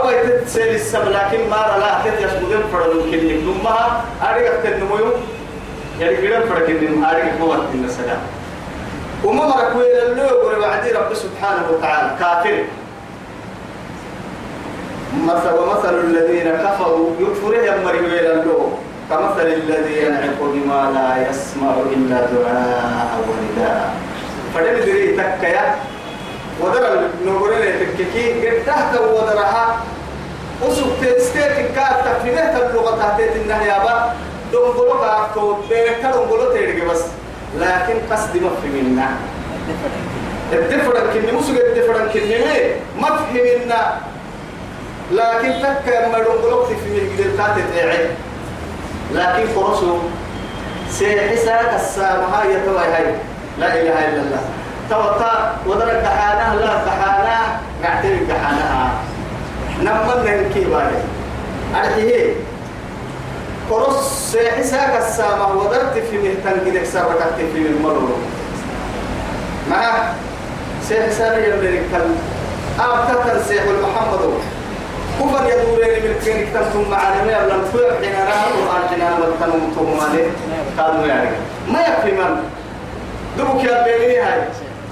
أول 0.01 0.13
تتسيل 0.29 0.75
السب 0.75 1.05
لكن 1.07 1.49
ما 1.49 1.55
رلا 1.55 1.93
أحد 1.97 2.11
يسمدين 2.19 2.63
فرلو 2.73 3.01
كليك 3.03 3.41
نمها 3.43 4.03
أريك 4.29 4.51
تنمو 4.63 4.95
يعني 5.99 6.17
كلام 6.17 6.43
فركين 6.49 7.03
أريك 7.03 7.33
موت 7.39 7.59
النسلام 7.73 8.19
وما 9.23 9.47
مركوين 9.47 9.97
اللو 10.05 10.57
وبعدين 10.57 10.95
رب 10.95 11.13
سبحانه 11.13 11.63
وتعالى 11.71 12.11
كافر 12.19 12.57
مثل 15.21 15.53
ومثل 15.59 15.93
الذين 15.99 16.49
كفروا 16.51 17.09
يكفر 17.19 17.53
يا 17.53 17.77
مريم 17.85 18.43
كمثل 19.09 19.45
الذي 19.47 19.97
ينعق 20.05 20.39
بما 20.41 20.91
لا 20.95 21.29
يسمع 21.29 21.71
إلا 21.93 22.15
دعاء 22.33 23.19
ونداء 23.29 23.93
فدل 24.55 24.85
دري 24.85 25.07
تكيا 25.07 25.75
ودر 26.61 27.01
نقولين 27.25 27.73
تككي 27.79 28.49
قد 28.49 28.65
تحت 28.65 28.93
ودرها 28.97 29.75
أسوك 30.67 30.89
تستيك 31.17 31.71
كات 31.75 32.05
تفنيه 32.05 32.57
تبلغة 32.57 32.95
تحتيت 32.97 33.35
النهيابا 33.35 34.13
دون 34.51 34.71
بلوك 34.73 35.03
أكتو 35.03 35.53
بيرك 35.69 35.97
دون 36.13 36.27
بلوك 36.27 36.53
تيرك 36.53 36.83
بس 36.83 37.01
لكن 37.59 37.95
قصد 38.11 38.35
مفهي 38.37 38.81
منا 38.81 39.07
الدفرن 40.53 41.05
كنمو 41.13 41.41
سوك 41.41 41.57
الدفرن 41.61 42.07
كنمو 42.07 42.45
مفهي 42.99 43.57
منا 43.59 44.01
لكن 45.13 45.53
تكا 45.61 46.07
مرون 46.09 46.41
بلوك 46.43 46.65
في 46.67 47.09
قدرتات 47.23 47.55
تعيد 47.75 48.09
لكن 49.13 49.47
فرسو 49.55 49.97
سيحسا 50.89 51.61
كالسامها 51.63 52.43
يتوى 52.43 52.77
هاي 52.79 53.05
لا 53.59 53.67
إله 53.73 54.05
إلا 54.07 54.21
الله 54.21 54.41
توطا 54.89 55.57
ودرك 55.67 56.01
دحانه 56.03 56.55
لا 56.55 56.85
دحانه 56.85 57.59
نعتبر 57.81 58.17
دحانها 58.29 58.91
نمنا 59.79 60.41
نكي 60.49 60.59
بالي 60.65 60.99
أرحيه 61.75 62.33
قرص 63.69 64.31
سيحسا 64.31 64.87
كالسامة 64.87 65.47
ودرت 65.53 65.97
في 66.11 66.17
مهتن 66.17 66.59
قدك 66.69 66.85
سرقت 66.85 67.35
في 67.53 67.57
المرور 67.57 68.15
معاه 69.71 70.13
سيحسا 70.89 71.37
يملك 71.45 71.63
الكلب 71.69 72.15
أبتتن 72.79 73.43
سيح 73.47 73.63
محمد 73.63 74.19
كفر 75.19 75.43
يدورين 75.49 76.03
من 76.03 76.15
كين 76.23 76.35
اكتبتم 76.41 76.91
معنا 76.91 77.23
ما 77.25 77.31
يبلغ 77.31 77.61
كل 77.73 78.05
حنا 78.07 78.25
راه 78.29 79.19
القرآن 79.25 79.97
حنا 80.13 80.83
قالوا 80.83 81.05
يعني 81.07 81.29
ما 81.71 81.79
يكفي 81.81 82.11
من 82.17 82.49
دبك 83.37 83.63
يا 83.63 83.83
بيني 83.83 84.19
هاي 84.19 84.41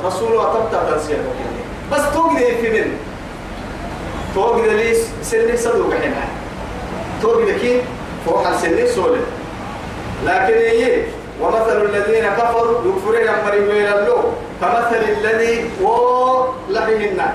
رسول 0.05 0.31
وطبت 0.31 0.89
تنسير 0.89 1.17
بس 1.93 2.01
توقدي 2.13 2.37
إيه 2.39 2.61
في 2.61 2.81
من 2.81 2.97
توقدي 4.35 4.69
لي 4.69 4.93
صدوك 5.31 5.55
صدوق 5.59 5.93
حنا 5.93 6.23
توقدي 7.21 7.53
كي 7.55 7.81
فوق 8.25 8.47
السنك 8.47 8.85
سولة 8.85 9.21
لكن 10.25 10.53
هي 10.53 10.69
إيه؟ 10.69 11.07
ومثل 11.41 11.81
الذين 11.85 12.29
كفروا 12.37 12.77
يكفرون 12.85 13.37
مريم 13.45 13.63
الى 13.69 13.99
اللو 13.99 14.15
كمثل 14.61 15.03
الذي 15.19 15.69
و 15.83 15.95
لحمنا 16.69 17.33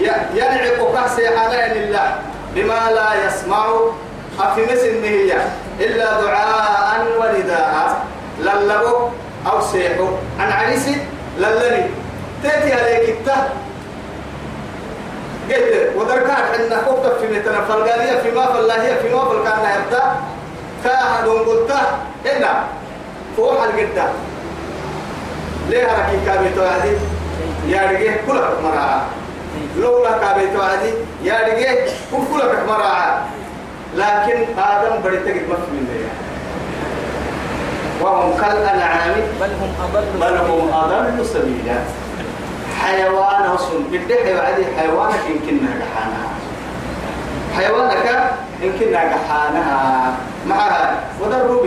ينعق 0.00 0.80
كأس 0.94 1.16
حنان 1.38 1.70
لله 1.72 2.06
بما 2.54 2.80
لا 2.90 3.08
يسمع 3.26 3.66
أفمس 4.40 4.78
هي 5.04 5.32
إلا 5.80 6.08
دعاء 6.20 6.90
ونداء 7.18 8.02
للبو 8.40 8.94
أو 9.50 9.60
سيحو 9.60 10.06
عن 10.40 10.52
عريسي 10.52 10.96
للني 11.38 11.84
تأتي 12.42 12.72
عليك 12.74 13.08
التهب 13.08 13.48
قلت 15.50 15.90
ودركات 15.96 16.46
عندنا 16.60 16.82
كوكب 16.82 17.12
في 17.20 17.26
مثلا 17.40 17.64
فرقانية 17.64 18.20
في 18.22 18.30
ما 18.30 18.74
هي 18.82 18.96
في 19.02 19.14
ما 19.14 19.24
فلكان 19.24 19.64
يبتا 19.80 20.16
كاهد 20.84 21.28
قلتا 21.28 21.80
هنا 22.26 22.64
فوح 23.36 23.62
القدة 23.62 24.04
ليه 25.70 25.86
هركي 25.86 26.24
كابيتو 26.26 26.62
هذه 26.62 26.98
يا 27.68 27.90
رجيه 27.90 28.20
كلها 28.26 28.50
مرأة 28.64 29.00
لولا 29.80 30.10
كابيت 30.18 30.56
وعدي 30.58 30.90
يا 31.24 31.34
رجع 31.48 31.74
كفلك 32.12 32.62
مراعى 32.68 33.18
لكن 33.96 34.44
آدم 34.60 35.02
بريتك 35.04 35.42
مفهوم 35.42 35.86
ليه 35.92 36.08
وهم 38.00 38.32
كالأنعام 38.40 39.14
بل 39.40 39.46
هم 39.60 39.70
أضل 39.84 40.04
بل 40.20 40.36
هم 40.50 40.70
أضل 40.74 41.26
سبيلا 41.26 41.74
حيوان 42.80 43.56
صن 43.56 43.82
بدي 43.92 44.34
وعدي 44.34 44.64
حيوانك 44.78 45.20
يمكننا 45.30 45.70
كحانها 45.70 46.28
حيوانك 47.56 48.30
يمكننا 48.60 48.98
كحانها 49.04 50.12
معها 50.48 50.94
وضربوا 51.20 51.66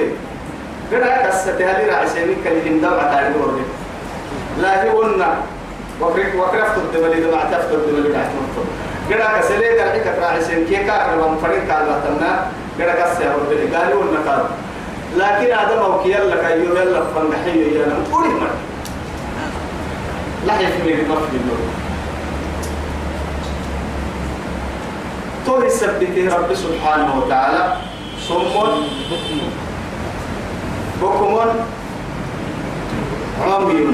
قد 0.93 1.01
أكست 1.01 1.47
هذه 1.49 1.87
رعسيني 1.91 2.35
كالهندام 2.45 2.93
عتاري 2.99 3.33
لا 4.61 4.83
هي 4.83 4.89
وكرفت 6.01 6.77
الدولي 6.77 7.19
دمع 7.21 7.43
تفت 7.43 7.71
الدولي 7.73 8.09
دمع 8.09 8.23
تفت 8.23 8.67
قرأ 9.13 9.37
كسلي 9.39 9.79
قرأ 9.79 9.97
كتراعي 10.01 10.41
سنكي 10.41 10.75
كاكر 10.75 11.19
ومفرين 11.21 11.59
كالباتنا 11.59 12.31
قرأ 12.79 12.93
كسيا 12.95 13.33
ربي 13.35 13.75
قالوا 13.75 14.03
النقال 14.03 14.43
لكن 15.17 15.53
هذا 15.53 15.87
موكي 15.87 16.09
يلك 16.11 16.43
أيوه 16.47 16.79
يلك 16.81 17.03
فنحي 17.15 17.59
يلك 17.59 17.97
قولي 18.11 18.27
من 18.29 18.47
لحي 20.45 20.67
في 20.67 20.83
مين 20.87 20.97
مفي 21.09 21.37
النور 21.37 21.57
توهي 25.45 25.69
سبته 25.69 26.37
رب 26.37 26.53
سبحانه 26.55 27.17
وتعالى 27.19 27.73
صم 28.27 28.45
بكم 29.09 29.39
بكم 31.01 31.47
عمي 33.41 33.87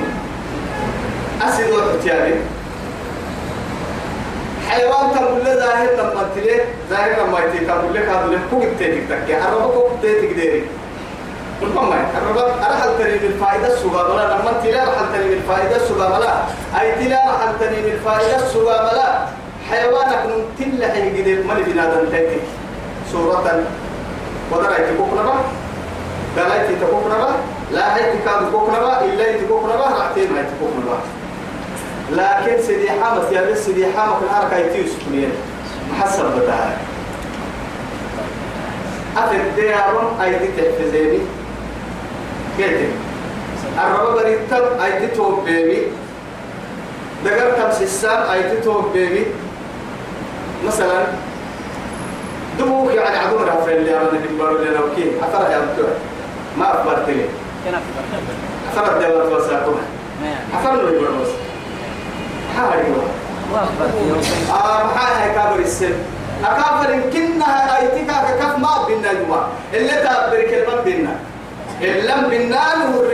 أسد 1.49 1.71
والحتيان 1.71 2.35
حيوان 4.69 5.11
تقول 5.15 5.45
له 5.45 5.55
ظاهر 5.55 5.89
لما 5.93 6.29
تليه 6.35 6.65
ظاهر 6.89 7.09
لما 7.11 7.39
يتي 7.39 7.65
تقول 7.65 7.93
لك 7.93 8.03
هذا 8.09 8.27
له 8.27 8.39
كوك 8.51 8.63
تيتك 8.79 9.03
تك 9.09 9.41
عربك 9.45 9.73
كوك 9.73 9.91
تيتك 10.01 10.33
ديري 10.33 10.63
قل 11.61 11.67
ما 11.75 11.81
عربك 11.81 12.53
أرحل 12.59 12.97
تري 12.97 13.11
من 13.11 13.23
الفائدة 13.33 13.73
السبا 13.73 14.03
بلا 14.03 14.23
لما 14.33 14.51
تلا 14.63 14.83
رحل 14.83 15.05
تري 15.13 15.23
من 15.25 15.33
الفائدة 15.43 15.75
السبا 15.75 16.07
بلا 16.09 16.33
أي 16.81 16.91
تلا 16.95 17.17
رحل 17.17 17.51
تري 17.59 17.81
من 17.81 17.91
الفائدة 17.91 18.35
السبا 18.45 18.77
بلا 18.91 19.09
حيوانك 19.71 20.23
نمتل 20.25 20.79
لحي 20.79 21.19
قدير 21.21 21.43
مالي 21.47 21.63
بنادم 21.63 22.09
تيتك 22.11 22.41
سورة 23.11 23.59
ودرعت 24.51 24.85
كوكنا 24.97 25.33
دلعت 26.35 26.67
كوكنا 26.91 27.27
لا 27.71 27.95
هيك 27.95 28.15
كان 28.25 28.51
كوكنا 28.51 29.01
إلا 29.05 29.23
هيك 29.27 29.41
كوكنا 29.49 29.73
رحتين 29.75 30.27
هيك 30.37 30.45
كوكنا 30.59 30.93
لكن 32.11 32.61
سيدي 32.63 32.89
حامس 32.91 33.23
يا 33.29 33.31
يعني 33.31 33.51
بس 33.51 33.65
سيدي 33.65 33.85
حامس 33.97 34.13
الحركة 34.29 34.57
يتيوس 34.57 34.89
كمين 35.05 35.29
حسب 36.01 36.25
بتاعي 36.25 36.71
أفد 39.17 39.55
ديارون 39.55 40.21
أيدي 40.23 40.47
تحفزيني 40.47 41.19
كيتي 42.57 42.87
الربا 43.77 44.13
بريتم 44.15 44.81
أيدي 44.83 45.07
توب 45.07 45.45
بيبي 45.45 45.81
دقر 47.25 47.51
تمسيسان 47.51 48.21
أيدي 48.31 48.61
توب 48.61 48.93
بيبي 48.93 49.25
مثلا 50.67 51.03
دموك 52.59 52.91
يعني 52.93 53.17
عدو 53.17 53.37
رافع 53.37 53.71
اللي 53.71 53.97
أنا 54.01 54.09
نبارو 54.33 54.57
لنا 54.57 54.79
وكين 54.81 55.11
أفرح 55.21 55.49
يا 55.49 55.57
مكتوع 55.59 55.89
ما 56.59 56.65
أخبرتني 56.71 57.25
أفرح 58.73 58.97
دولة 59.07 59.35
وساكمة 59.35 59.75
يعني. 60.23 60.39
أفرح 60.59 60.73
دولة 60.75 61.21
وساكمة 61.21 61.42
اه 62.55 64.49
محاها 64.85 65.27
كابر 65.35 65.59
السن 65.59 65.93
أكابر 66.45 66.93
إن 66.93 67.01
كنا 67.13 67.77
أيتك 67.79 68.09
ما 68.61 68.73
بينا 68.87 69.11
يوا 69.11 69.37
اللي 69.73 69.93
تابرك 69.93 70.51
المن 70.53 70.79
بينا 70.85 71.13
اللم 71.81 72.23
بينا 72.29 72.55
له 72.75 73.13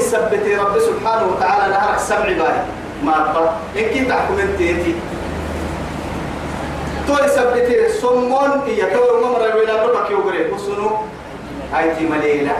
سبحانه 0.87 1.25
وتعالى 1.35 1.65
نهارك 1.73 1.99
سمع 1.99 2.25
باي 2.27 2.55
إن 3.77 3.85
كنت 3.93 4.11
أحكم 4.11 4.35
أنت 4.39 4.59
توي 7.07 7.27
سبتي 7.31 7.87
سمون 8.03 8.49
هي 8.67 8.81
تو 8.91 9.23
ممر 9.23 9.43
ولا 9.55 9.75
ربك 9.87 10.11
يوغري 10.11 10.51
وسنو 10.51 10.91
ايتي 11.77 12.03
مليلة 12.09 12.55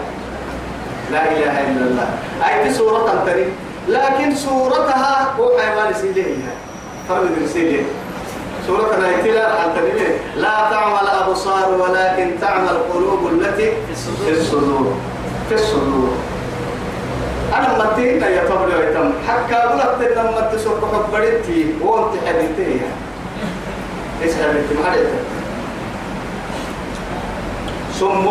لا 1.11 1.21
اله 1.35 1.55
الا 1.67 1.83
الله 1.91 2.07
ايتي 2.49 2.69
سورة 2.73 3.11
تري 3.27 3.45
لكن 3.87 4.35
سورتها 4.35 5.33
هو 5.39 5.59
حيوان 5.59 5.91
سيدي 5.93 6.25
فرد 7.09 7.23
رسيليه 7.43 7.83
سورة 8.67 8.87
الأيتلاء 8.97 9.51
لا 10.35 10.55
تعمى 10.71 10.99
الأبصار 11.03 11.65
ولكن 11.79 12.27
تعمى 12.41 12.69
القلوب 12.71 13.21
التي 13.39 13.71
في 14.25 14.31
الصدور 14.31 14.95
في 15.49 15.55
الصدور 15.55 16.11
أنا 17.57 17.69
متين 17.83 18.21
يا 18.21 18.43
طبل 18.49 18.69
ويتم 18.75 19.07
حكى 19.27 19.55
قلت 19.55 20.11
لما 20.17 20.41
تسوق 20.53 20.79
حب 20.95 21.21
بدتي 21.21 21.73
وانت 21.83 22.11
حديتي 22.27 22.79
ليس 24.21 24.33
من 24.35 24.77
ما 24.83 24.95
سم 27.99 28.27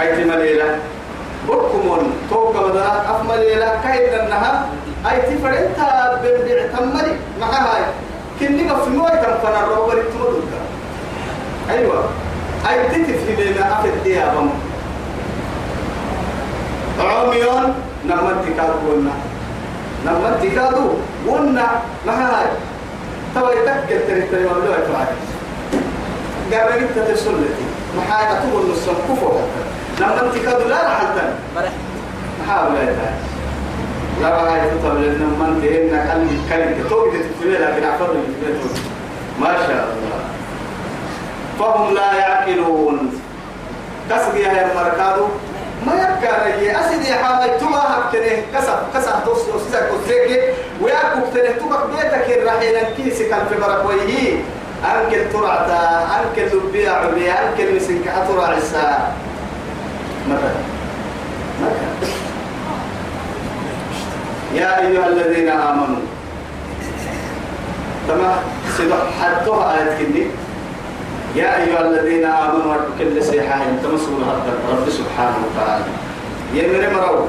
أيت 0.00 0.26
مليلة 0.26 0.78
بركم 1.48 1.86
توك 2.30 2.56
مدنا 2.56 3.10
أف 3.10 3.22
مليلة 3.32 3.66
كيد 3.84 4.12
أنها 4.20 4.68
أيت 5.10 5.28
فرنتا 5.42 6.20
ببيع 6.22 6.66
تملي 6.76 7.12
معها 7.40 7.86
كني 8.40 8.70
قفنوا 8.70 9.10
أيتم 9.10 9.34
فنا 9.42 9.60
الروبر 9.60 9.98
يتمدد 9.98 10.44
أيوة 11.70 12.04
أيت 12.70 12.92
تفهم 13.08 13.52
لنا 13.52 13.72
أف 13.80 13.84
الديابم 13.86 14.48
عميون 17.00 17.64
نمت 18.08 18.44
كادونا 18.56 19.12
نمت 20.06 20.54
كادو 20.56 20.88
ونا 21.28 21.66
معها 22.06 22.50
تو 23.34 23.48
يتكل 23.52 24.06
تريد 24.06 24.24
ولا 24.44 24.66
له 24.68 24.78
أتوعد 24.78 25.06
قال 26.52 26.72
لي 26.80 26.80
أنت 26.80 26.98
تسلتي 27.08 27.64
محايا 27.98 28.34
تقول 28.40 28.62
نصر 28.70 28.92
كفو 28.92 29.30
لما 30.00 30.20
أنت 30.26 30.36
كادو 30.44 30.68
لا 30.68 30.82
رح 30.84 31.00
أنت 31.00 31.32
محاول 32.44 32.74
لا 32.74 32.82
يتعد 32.82 33.14
لا 34.22 34.42
رح 34.46 34.62
يتطلب 34.62 35.00
لأن 35.00 35.20
من 35.20 35.60
تهينا 35.62 36.12
قلبي 36.12 36.38
كلمة 36.48 36.88
توقي 36.88 37.18
تتفلي 37.18 37.52
لكن 37.52 37.82
أعفر 37.84 38.14
ما 39.40 39.46
شاء 39.46 39.86
الله 39.96 40.22
فهم 41.58 41.94
لا 41.94 42.14
يعقلون 42.14 43.20
تسقيها 44.10 44.52
يا 44.52 44.74
مركادو 44.74 45.26
ما 45.86 45.92
يبقى 45.92 46.52
لي 46.60 46.70
أسد 46.80 47.04
يا 47.04 47.14
حامي 47.16 47.52
تما 47.60 47.82
هبتني 47.96 48.36
كسر 48.54 48.82
كسر 48.94 49.10
إذا 49.10 49.22
توصي 49.24 49.50
وسيسا 49.50 49.88
كوزيك 49.90 50.40
وياكوك 50.80 51.24
تنه 51.34 51.52
تبك 51.52 51.86
بيتك 51.92 52.38
الرحيل 52.38 52.76
الكيس 52.76 53.22
كان 53.22 53.46
في 53.48 53.54
برا 53.60 53.82
كويه 53.82 54.32
أنك 54.84 55.32
ترعتا 55.32 56.06
أنكل 56.38 56.56
لبيع 56.56 56.92
عمي 56.92 57.30
أنكل 57.32 57.76
مسنك 57.76 58.06
أترع 58.08 58.46
عسا 58.46 59.14
مرة 60.28 60.52
مرة 61.60 62.08
يا 64.54 64.80
أيها 64.80 65.08
الذين 65.08 65.48
آمنوا 65.48 66.00
تمام 68.08 68.36
سيدو 68.76 68.94
حدوها 69.22 69.74
آيات 69.78 69.98
كني 69.98 70.26
يا 71.36 71.62
أيها 71.64 71.80
الذين 71.88 72.24
آمنوا 72.24 72.74
كل 72.98 73.24
سيحة 73.24 73.60
تمسوا 73.82 74.20
لها 74.20 74.34
رب 74.72 74.90
سبحانه 74.90 75.36
وتعالى 75.48 75.84
يا 76.54 76.68
من 76.68 76.94
مرو 76.94 77.26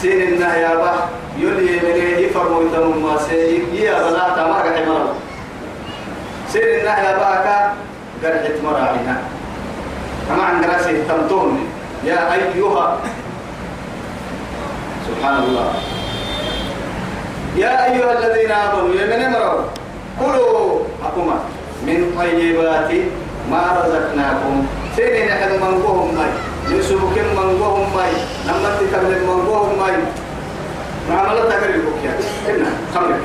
سين 0.00 0.22
النا 0.32 0.56
يا 0.56 0.74
با 0.74 0.92
يلي 1.38 1.76
يمر 1.76 2.20
يفرموا 2.24 2.62
يتم 2.62 3.02
ما 3.02 3.18
سي 3.18 3.62
يا 3.72 4.00
بلا 4.08 4.24
تمر 4.36 4.58
قد 4.64 4.88
مرو 4.88 5.12
سين 6.52 6.62
النا 6.78 6.94
يا 7.04 7.12
با 7.20 7.30
كا 7.44 7.56
قرحت 8.24 8.56
مراعينا 8.64 9.16
كما 10.28 10.42
عند 10.42 10.64
راسي 10.64 11.02
تمتون 11.08 11.66
يا 12.04 12.32
أيها 12.34 12.96
سبحان 15.08 15.36
الله 15.42 15.68
يا 17.56 17.84
أيها 17.92 18.12
الذين 18.18 18.50
آمنوا 18.50 18.94
يا 18.96 19.04
من 19.12 19.32
مرو 19.32 19.60
كلوا 20.20 20.78
أقومات 21.04 21.57
من 21.88 22.14
طيبات 22.18 22.90
ما 23.50 23.80
رزقناكم 23.84 24.66
سيني 24.96 25.28
نحن 25.30 25.50
منقوهم 25.62 26.14
ماي 26.14 26.28
يسوك 26.78 27.18
منقوهم 27.36 27.86
ماي 27.96 28.12
لما 28.46 28.76
تتبل 28.80 29.24
منقوهم 29.26 29.78
ماي 29.78 29.94
معاملة 31.10 31.40
تقريبك 31.40 31.92
يعني 32.04 32.24
إنا 32.58 32.66
خمرك 32.94 33.20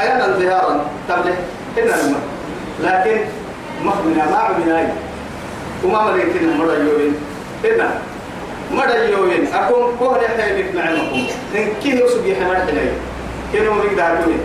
أيانا 0.00 0.26
انتهارا 0.36 0.86
تبلي 1.08 1.34
إنا 1.78 1.94
لما 2.02 2.18
لكن 2.82 3.16
مخمنا 3.84 4.24
ما 4.30 4.36
عمنا 4.36 4.92
وما 5.84 6.12
ملكتنا 6.12 6.54
مرة 6.58 6.72
يوين 6.72 7.14
إنا 7.74 7.90
مرة 8.74 8.94
يوين 8.94 9.46
أكون 9.54 9.96
كهر 10.00 10.20
حيبك 10.42 10.74
معلمكم 10.74 11.26
لكن 11.54 11.68
كي 11.82 11.92
نسوك 11.94 12.26
يحمد 12.26 12.68
إلي 12.68 12.92
كنو 13.52 13.72
مقدار 13.74 14.16
دوني 14.24 14.36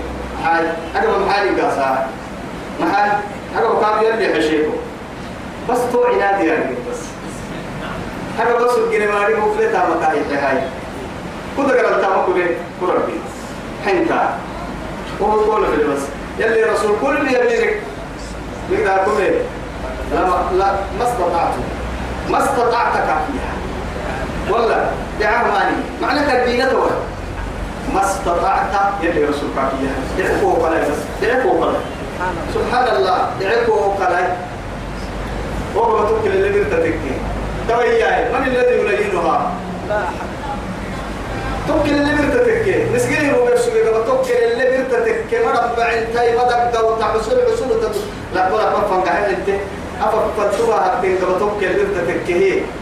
حاج 0.46 0.66
أنا 0.96 1.18
محالي 1.18 1.62
قاسا 1.62 2.08
معاي 2.82 3.12
هذا 3.56 3.66
وقام 3.66 4.04
يلي 4.06 4.34
حشيكو 4.36 4.72
بس 5.70 5.78
تو 5.92 6.04
عناد 6.04 6.46
يعني 6.46 6.76
بس 6.92 7.00
هذا 8.40 8.54
بس 8.54 8.72
الجنة 8.78 9.12
ماري 9.12 9.36
مفلتة 9.36 9.80
مكاهي 9.98 10.36
هاي 10.36 10.62
قدر 11.58 11.78
قال 11.78 12.02
تامو 12.02 12.24
كله 12.26 12.44
كربي 12.82 13.14
حنكا 13.86 14.38
وهو 15.20 15.38
كل 15.40 15.66
في 15.66 15.84
بس 15.88 16.02
يلي 16.40 16.64
رسول 16.64 16.92
كل 17.02 17.18
اللي 17.18 17.34
يلي 17.34 17.72
مقدار 18.72 19.06
كله 19.06 19.20
إيه؟ 19.26 19.40
لا 20.14 20.20
لا 20.58 20.66
ما 21.00 21.04
استطعت 21.04 21.54
ما 22.30 22.38
استطعت 22.40 22.94
كافيها 22.94 23.54
والله 24.50 24.92
دعاماني 25.20 25.78
معنى 26.02 26.22
كدينة 26.32 26.74
ما 27.94 28.02
استطعت 28.06 28.66
يلي 29.04 29.24
رسول 29.24 29.50
كافيها 29.56 29.96
دعفو 30.32 30.54
قلعي 30.54 30.82
بس 30.82 30.98
دعفو 31.28 31.50
قلعي 31.52 31.82
سبحان 32.76 32.96
الله 33.00 33.20
دعكوا 33.40 33.82
قلاي 34.04 34.28
وهو 35.76 35.96
تكل 36.12 36.32
اللي 36.36 36.50
بيرتدكني 36.50 37.16
توياي 37.70 38.18
من 38.36 38.44
الذي 38.52 38.74
يلينها 38.84 39.36
تكل 41.68 41.96
اللي 41.96 42.12
تتكي 42.36 42.78
نسقيه 42.96 43.32
هو 43.34 43.46
بس 43.48 43.66
بيقول 43.72 43.96
تكل 44.08 44.38
اللي 44.52 44.66
بيرتدكني 44.72 45.38
ما 45.46 45.52
رب 45.52 45.78
عندي 45.88 46.28
ما 46.36 46.44
تقدر 46.52 46.84
تعسل 47.00 47.40
عسل 47.48 47.70
تدك 47.82 47.96
لا 48.36 48.52
ولا 48.54 48.68
بفهم 48.70 49.02
قاعد 49.08 49.24
انت 49.24 49.50
أفكرتها 50.04 50.80
حتى 50.84 51.08
إذا 51.08 51.40
تبكي 51.40 51.68
بنتك 51.80 52.28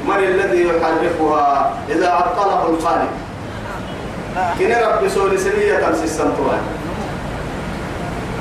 من 0.09 0.17
الذي 0.23 0.59
يحركها 0.67 1.73
إذا 1.89 2.07
عطله 2.09 2.61
الخالق 2.69 3.11
كنا 4.59 4.77
رب 4.89 5.01
سوري 5.09 5.37
سنية 5.37 5.77
تمسي 5.85 6.03
السنتوان 6.03 6.61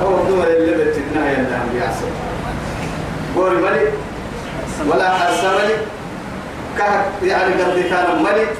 هو 0.03 0.23
دور 0.27 0.47
اللي 0.47 0.75
بتتنهي 0.83 1.35
انهم 1.37 1.69
بيعصر 1.73 2.09
قول 3.35 3.59
ملك 3.61 3.93
ولا 4.87 5.09
حرس 5.09 5.43
ملي 5.43 5.75
كهك 6.77 7.05
يعني 7.23 7.53
قد 7.53 7.79
كان 7.89 8.23
ملك 8.23 8.53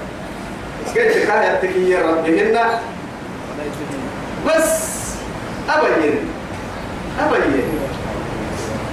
كيف 0.94 1.28
كان 1.32 1.56
يتكي 1.56 1.96
ربهن 1.96 2.60
بس 4.48 4.84
أبين 5.70 6.16
أبين 7.20 7.70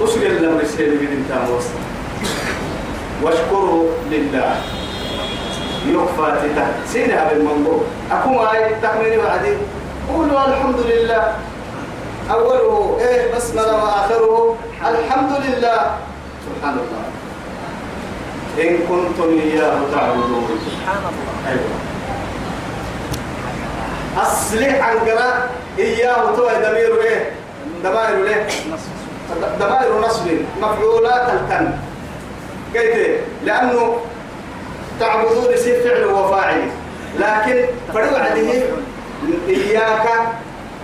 أسجل 0.05 0.43
لهم 0.43 0.61
السيد 0.61 0.89
من 0.89 1.27
تاموس 1.29 1.65
واشكروا 3.23 3.91
لله 4.11 4.55
يكفى 5.87 6.33
تتا 6.49 6.67
سيدها 6.93 7.33
بالمنظور 7.33 7.85
أكو 8.13 8.31
معي 8.31 8.65
آية 8.67 8.75
تحميني 8.83 9.17
وعدي 9.17 9.53
قولوا 10.15 10.47
الحمد 10.49 10.79
لله 10.81 11.37
أوله 12.31 12.99
إيه 13.01 13.35
بسم 13.35 13.59
الله 13.59 13.75
وآخره 13.85 14.55
الحمد 14.89 15.31
لله 15.47 15.81
سبحان 16.47 16.77
الله 16.83 17.05
إن 18.61 18.73
كنتم 18.89 19.29
إياه 19.41 19.79
تعبدون 19.95 20.49
سبحان 20.67 20.99
الله 20.99 21.51
أيوة 21.51 21.79
أصلح 24.23 24.89
عن 24.89 24.97
كلام 25.07 25.35
إياه 25.79 26.37
تو 26.37 26.47
دمير 26.49 26.93
إيه 27.03 27.31
دمائر 27.85 28.27
إيه 28.27 28.47
دمائر 29.61 30.01
نصب 30.01 30.27
مفعولات 30.61 31.29
التن 31.31 31.73
كيف 32.75 33.17
لأنه 33.45 33.97
تعبدون 35.01 35.53
يصير 35.53 35.81
فعل 35.85 36.05
وفاعل 36.07 36.69
لكن 37.19 37.65
فرد 37.95 38.15
عليه 38.15 38.63
إياك 39.49 40.07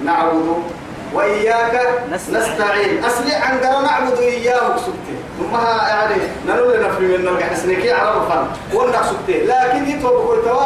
نعبد 0.05 0.76
وإياك 1.15 2.01
نستعين 2.13 3.05
أسلع 3.05 3.37
عن 3.43 3.59
قرى 3.61 3.83
نعبد 3.85 4.19
إياه 4.21 4.77
سبتي 4.77 5.15
ها 5.53 5.89
يعني 5.89 6.15
ننول 6.49 6.85
نفري 6.89 7.07
من 7.07 7.25
نرجع 7.25 7.53
نسنكي 7.53 7.93
على 7.93 8.11
رفان 8.19 8.47
ولا 8.75 8.99
سبتي 9.03 9.47
لكن 9.47 9.91
يتوب 9.91 10.27
قلتوا 10.29 10.61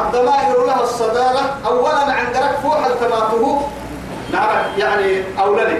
الضمائر 0.00 0.66
لها 0.66 0.82
الصدارة 0.82 1.56
أولا 1.66 1.98
عن 2.12 2.26
قرك 2.26 2.56
فوح 2.62 2.86
التماته 2.86 3.68
نعرف 4.32 4.66
يعني 4.78 5.22
أولاني 5.38 5.78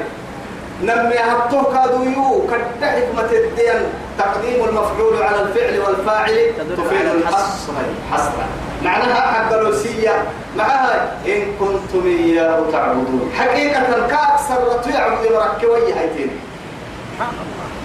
نمي 0.83 1.15
هبطه 1.19 1.73
كادويو 1.75 2.45
كد 2.47 2.85
حكمة 2.87 3.23
الدين 3.39 3.85
تقديم 4.19 4.65
المفعول 4.69 5.23
على 5.23 5.43
الفعل 5.43 5.81
والفاعل 5.81 6.53
تفيد 6.77 7.07
الحصر 7.07 7.73
حصرا 8.13 8.47
معناها 8.83 9.21
حق 9.21 9.53
الوسية 9.53 10.25
معها 10.57 11.13
إن 11.27 11.43
كنتم 11.61 12.07
إياه 12.07 12.61
تعبدون 12.73 13.31
حقيقة 13.39 14.07
كأكثر 14.09 14.91
يعبد 14.95 15.33
مركوي 15.33 15.81
هيتين 15.95 16.31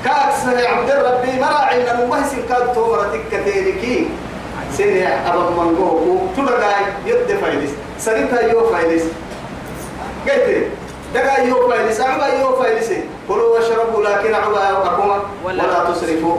كأكثر 0.05 0.67
عبد 0.67 0.91
ربي 0.91 1.39
مراعي 1.39 1.91
أن 1.91 1.99
المهسن 2.01 2.37
كان 2.49 2.73
تومرتك 2.75 3.19
كتيركي 3.31 4.07
سنة 4.71 5.07
أبا 5.27 5.49
منقوه 5.49 6.27
تلقاي 6.37 6.81
يد 7.05 7.37
فايدس 7.41 7.69
سريتا 7.99 8.51
يو 8.51 8.67
فايدس 8.69 9.03
قلت 10.29 10.67
دقا 11.15 11.41
يو 11.41 11.69
فايدس 11.69 12.01
عبا 12.01 12.27
يو 12.27 12.55
فايدس 12.55 12.89
كلوا 13.27 13.57
واشربوا 13.59 14.03
لكن 14.03 14.33
عبا 14.33 14.69
أكما 14.85 15.19
ولا 15.43 15.63
تسرفوا 15.63 16.37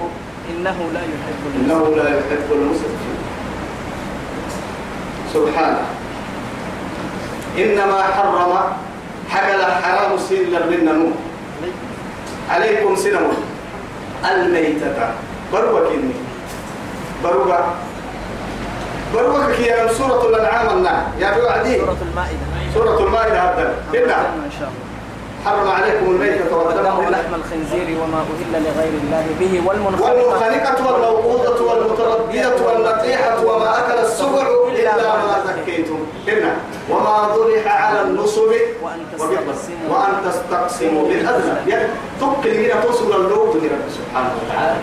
إنه 0.57 0.71
لا 0.95 0.99
يحب 1.01 1.57
المسرفين 1.57 1.71
إنه 1.87 1.97
لا 1.97 2.09
يحب 2.11 2.47
المسرفين 2.53 3.17
سبحانه 5.35 5.85
إنما 7.59 8.03
حرم 8.03 8.55
حقل 9.31 9.63
حرام 9.83 10.19
سيلا 10.29 10.67
من 10.67 10.81
نمو 10.85 11.11
عليكم 12.51 12.97
سنمو 12.97 13.33
الميتة 14.31 14.93
بروك 15.53 15.87
إني 15.93 16.15
بروك 17.25 17.61
بروك 19.15 19.41
هي 19.41 19.89
سورة 19.99 20.29
الأنعام 20.29 20.77
النار 20.79 21.03
يا 21.19 21.39
بوعدي 21.39 21.77
سورة 21.81 21.97
المائدة 22.03 22.47
سورة 22.75 23.07
المائدة 23.07 23.43
هذا 23.43 23.75
نعم، 23.93 24.43
إن 24.47 24.51
شاء 24.59 24.69
الله 24.69 24.86
حرم 25.47 25.69
عليكم 25.83 26.07
الميتة 26.11 26.57
والدم 26.57 26.99
ولحم 26.99 27.35
الخنزير 27.35 27.97
وما 28.03 28.19
أهل 28.55 28.63
لغير 28.63 28.93
الله 29.03 29.27
به 29.41 29.63
والمنخنقة 29.67 30.93
والموقوذة 30.93 31.63
والمتردية 31.63 32.53
والنطيحة 32.67 33.45
وما 33.47 33.79
أكل 33.79 33.99
السبع 34.03 34.47
إلا 34.71 34.97
ما 35.07 35.37
زكيتم 35.47 35.99
هنا 36.29 36.57
وما 36.91 37.37
ذبح 37.37 37.83
على 37.85 38.03
النصب 38.03 38.53
وأن 39.91 40.15
تستقسموا 40.25 41.09
بالأذنى 41.09 41.81
فك 42.21 42.47
من 42.47 42.71
توصل 42.83 43.13
اللوب 43.17 43.59
سبحانه 43.91 44.31
وتعالى 44.43 44.77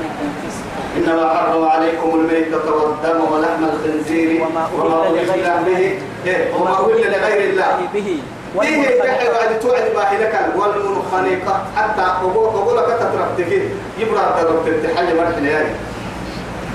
إنما 0.97 1.29
حرم 1.33 1.63
عليكم 1.65 2.09
الميتة 2.15 2.71
والدم 2.73 3.31
ولحم 3.33 3.63
الخنزير 3.73 4.41
وما 4.43 5.01
أهل 5.03 5.11
لغير 5.11 5.33
الله 5.39 5.61
به 5.65 5.99
إيه، 6.25 6.53
وما 6.55 6.71
أهل 6.93 6.97
لغير 7.11 7.49
الله 7.49 7.77
به 7.93 8.17
ديه 8.61 8.99
كحي 9.01 9.27
بعد 9.31 9.59
توعد 9.59 9.83
باهلك 9.95 10.39
والمنخنقة 10.57 11.63
حتى 11.77 12.01
أقول 12.01 12.33
أقول 12.45 12.77
لك 12.77 12.85
تتربتك 12.85 13.61
يبرع 13.99 14.23
تربتك 14.41 14.95
حاجة 14.95 15.13
مرحلة 15.13 15.47
يعني 15.49 15.69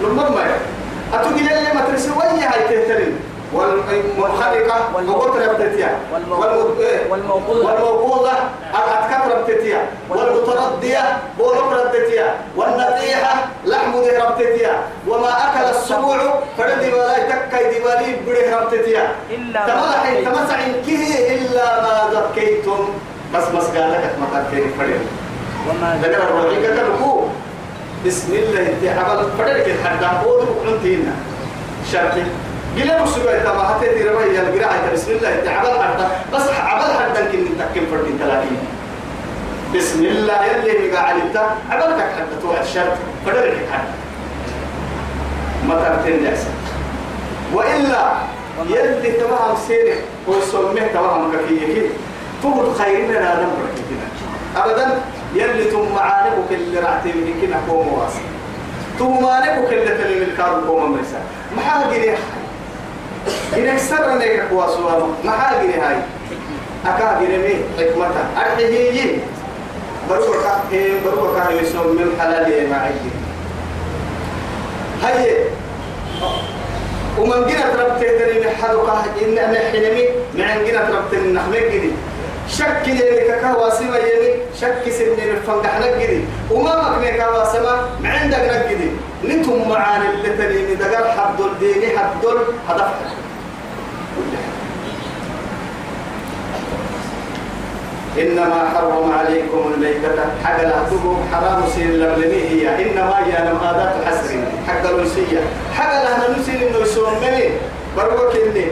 لما 0.02 0.28
ما 0.30 0.40
أتوقع 1.14 1.36
لي 1.36 1.74
ما 1.74 1.80
ترسل 1.80 2.10
ويا 2.12 2.30
هاي 2.52 2.62
تهترين 2.76 3.18
والمنخلقة 3.52 5.16
وقتل 5.16 5.48
بتتيا 5.54 5.98
والموقوضة 7.10 8.32
أقعد 8.74 9.32
أتكت 9.32 9.50
بتتيا 9.50 9.86
والمتردية 10.10 11.16
بوحر 11.38 11.84
بتتيا 11.88 12.34
والنطيحة 12.56 13.46
لحم 13.64 13.92
ذهر 13.92 14.32
بتتيا 14.34 14.80
وما 15.08 15.28
أكل 15.28 15.64
السبوع 15.70 16.18
فرد 16.58 16.92
ولا 16.94 17.16
يتكي 17.16 17.78
دبالي 17.78 18.16
بره 18.26 18.64
بتتيا 18.64 19.12
تمسع 20.24 20.54
إن 20.64 20.72
كه 20.86 21.34
إلا 21.34 21.80
ما 21.82 22.10
ذكيتم 22.14 22.88
بس 23.34 23.48
بس 23.48 23.64
قالك 23.64 23.94
لك 23.96 24.14
ما 24.20 24.42
تكين 24.50 24.72
فرد 24.78 25.00
وما 25.68 25.98
ذكر 26.02 26.22
الرعيقة 26.22 27.20
بسم 28.06 28.34
الله 28.34 28.60
انت 28.60 28.98
عمل 28.98 29.24
فرد 29.38 29.62
كده 29.66 29.74
حتى 29.84 30.26
قولوا 30.26 30.54
كنتينا 30.66 31.12
شرطي 31.92 32.22
قلنا 32.76 33.02
مسلوة 33.02 33.38
تما 33.38 33.76
هتدي 33.76 34.08
ربي 34.08 34.38
القراءة 34.40 34.92
بسم 34.94 35.10
الله 35.10 35.36
تعبال 35.44 35.78
حدا 35.82 36.10
بس 36.32 36.46
عبال 36.48 36.94
حدا 37.00 37.20
كن 37.32 37.38
نتكلم 37.38 37.86
فردين 37.92 38.18
ثلاثين 38.18 38.58
بسم 39.76 40.00
الله 40.04 40.40
يلي 40.44 40.88
مقا 40.90 40.98
علمتا 41.00 41.56
عبالك 41.70 42.00
حدا 42.16 42.34
توقع 42.42 42.60
الشرط 42.60 42.92
فدرك 43.26 43.54
حدا 43.72 43.90
ما 45.68 45.74
ترتين 45.74 46.24
يحسن 46.24 46.50
وإلا 47.54 48.12
يلي 48.66 49.10
تمام 49.12 49.38
هو 50.28 50.32
ويسميه 50.34 50.86
تمام 50.94 51.32
كفية 51.36 51.88
تقول 52.42 52.74
خيرنا 52.74 53.12
لا 53.12 53.34
نمرك 53.34 53.74
أبدا 54.56 54.98
يلي 55.34 55.64
تم 55.64 55.94
معانبك 55.94 56.50
اللي 56.50 56.78
راح 56.80 57.04
من 57.04 57.38
كنا 57.42 57.56
كوم 57.68 57.92
واسي 57.98 58.20
تم 58.98 59.22
معانبك 59.22 59.72
اللي 59.72 59.90
تلي 60.04 60.14
من 60.20 60.34
كارو 60.38 60.66
كوم 60.66 60.92
مرسا 60.92 61.20
محاقل 61.56 61.96
يحسن 62.04 62.37
إن 63.56 63.68
إنك 63.68 63.78
سر 63.78 64.14
لك 64.16 64.42
قواسوا 64.50 65.06
ما 65.24 65.30
حاجة 65.30 65.58
هاي 65.68 65.96
أكابر 66.86 67.30
مين 67.44 67.60
حكمتها 67.78 68.24
أرحيه 68.38 69.18
بروك 70.08 70.44
بروك 71.04 71.36
كان 71.36 71.56
يسوم 71.64 71.86
من 71.86 72.08
حلال 72.20 72.70
معي 72.70 72.90
هاي 75.02 75.36
ومن 77.18 77.46
جينا 77.46 77.70
تربت 77.74 78.00
تدري 78.00 78.40
نحرقها 78.40 79.04
إن 79.22 79.38
أنا 79.38 79.58
حلمي 79.58 80.04
معن 80.38 80.64
جينا 80.64 80.90
تربت 80.90 81.14
النحمة 81.14 81.56
جدي 81.58 81.90
شك 82.48 82.86
يعني 82.88 83.20
ككواسمة 83.28 83.96
يعني 83.96 84.34
شك 84.60 84.90
سن 84.90 85.18
الفندق 85.30 85.78
نجدي 85.78 86.20
وما 86.50 86.90
مكنك 86.90 87.22
كواسمة 87.26 87.74
عندك 88.04 88.40
نجدي 88.66 88.90
نكم 89.24 89.68
معاني 89.70 90.04
اللي 90.08 90.30
تليني 90.30 90.76
حد 90.94 91.40
الديني 91.40 91.98
حد 91.98 92.26
هدف 92.68 92.88
إنما 98.18 98.68
حرم 98.74 99.12
عليكم 99.18 99.70
الميتة 99.74 100.22
حق 100.44 100.62
لا 100.62 100.76
حرام 101.32 101.62
سين 101.74 101.90
لبلمي 101.92 102.44
هي 102.48 102.66
إنما 102.90 103.14
هي 103.18 103.50
نمادات 103.50 103.94
حسر 104.06 104.34
حق 104.68 104.88
الوسية 104.88 105.40
حق 105.76 105.92
لا 106.02 106.30
نمسين 106.36 106.54
إنه 106.68 106.78
يسوم 106.78 107.12
مني 107.20 107.50
بروك 107.96 108.36
إني 108.36 108.66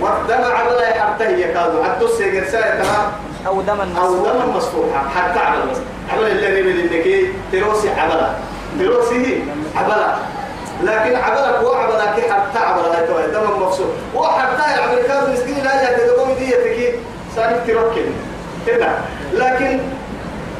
ودم 0.00 0.44
عبلا 0.56 0.88
يحبته 0.88 1.26
هي 1.28 1.44
كادو 1.52 1.82
حتى 1.82 2.04
السيجر 2.04 2.44
سايا 2.44 2.82
تمام 2.82 3.92
أو 3.98 4.14
دم 4.22 4.56
مسفوحة 4.56 5.08
حتى 5.16 5.38
على 5.38 5.58
عبلا 5.60 5.72
عبلا 6.12 6.26
اللي 6.32 6.60
نبي 6.60 6.72
لنكي 6.72 7.28
تروسي 7.52 7.90
عبلا 7.90 8.30
برأسه 8.78 9.26
عبلا 9.76 10.06
لكن 10.82 11.16
عبلك 11.16 11.62
وعبلك 11.64 12.30
حتى 12.30 12.58
عبلا 12.58 12.98
هاي 13.00 13.06
توي 13.06 13.22
دم 13.32 13.62
مفصول 13.62 13.86
وحتى 14.14 14.74
الأمريكان 14.74 15.32
مسكين 15.32 15.64
لا 15.64 15.82
يتدقون 15.92 16.28
يعني 16.30 16.44
دي 16.46 16.52
تكي 16.52 16.98
سالك 17.36 17.60
تركن 17.66 18.02
هنا 18.68 18.98
لكن 19.32 19.78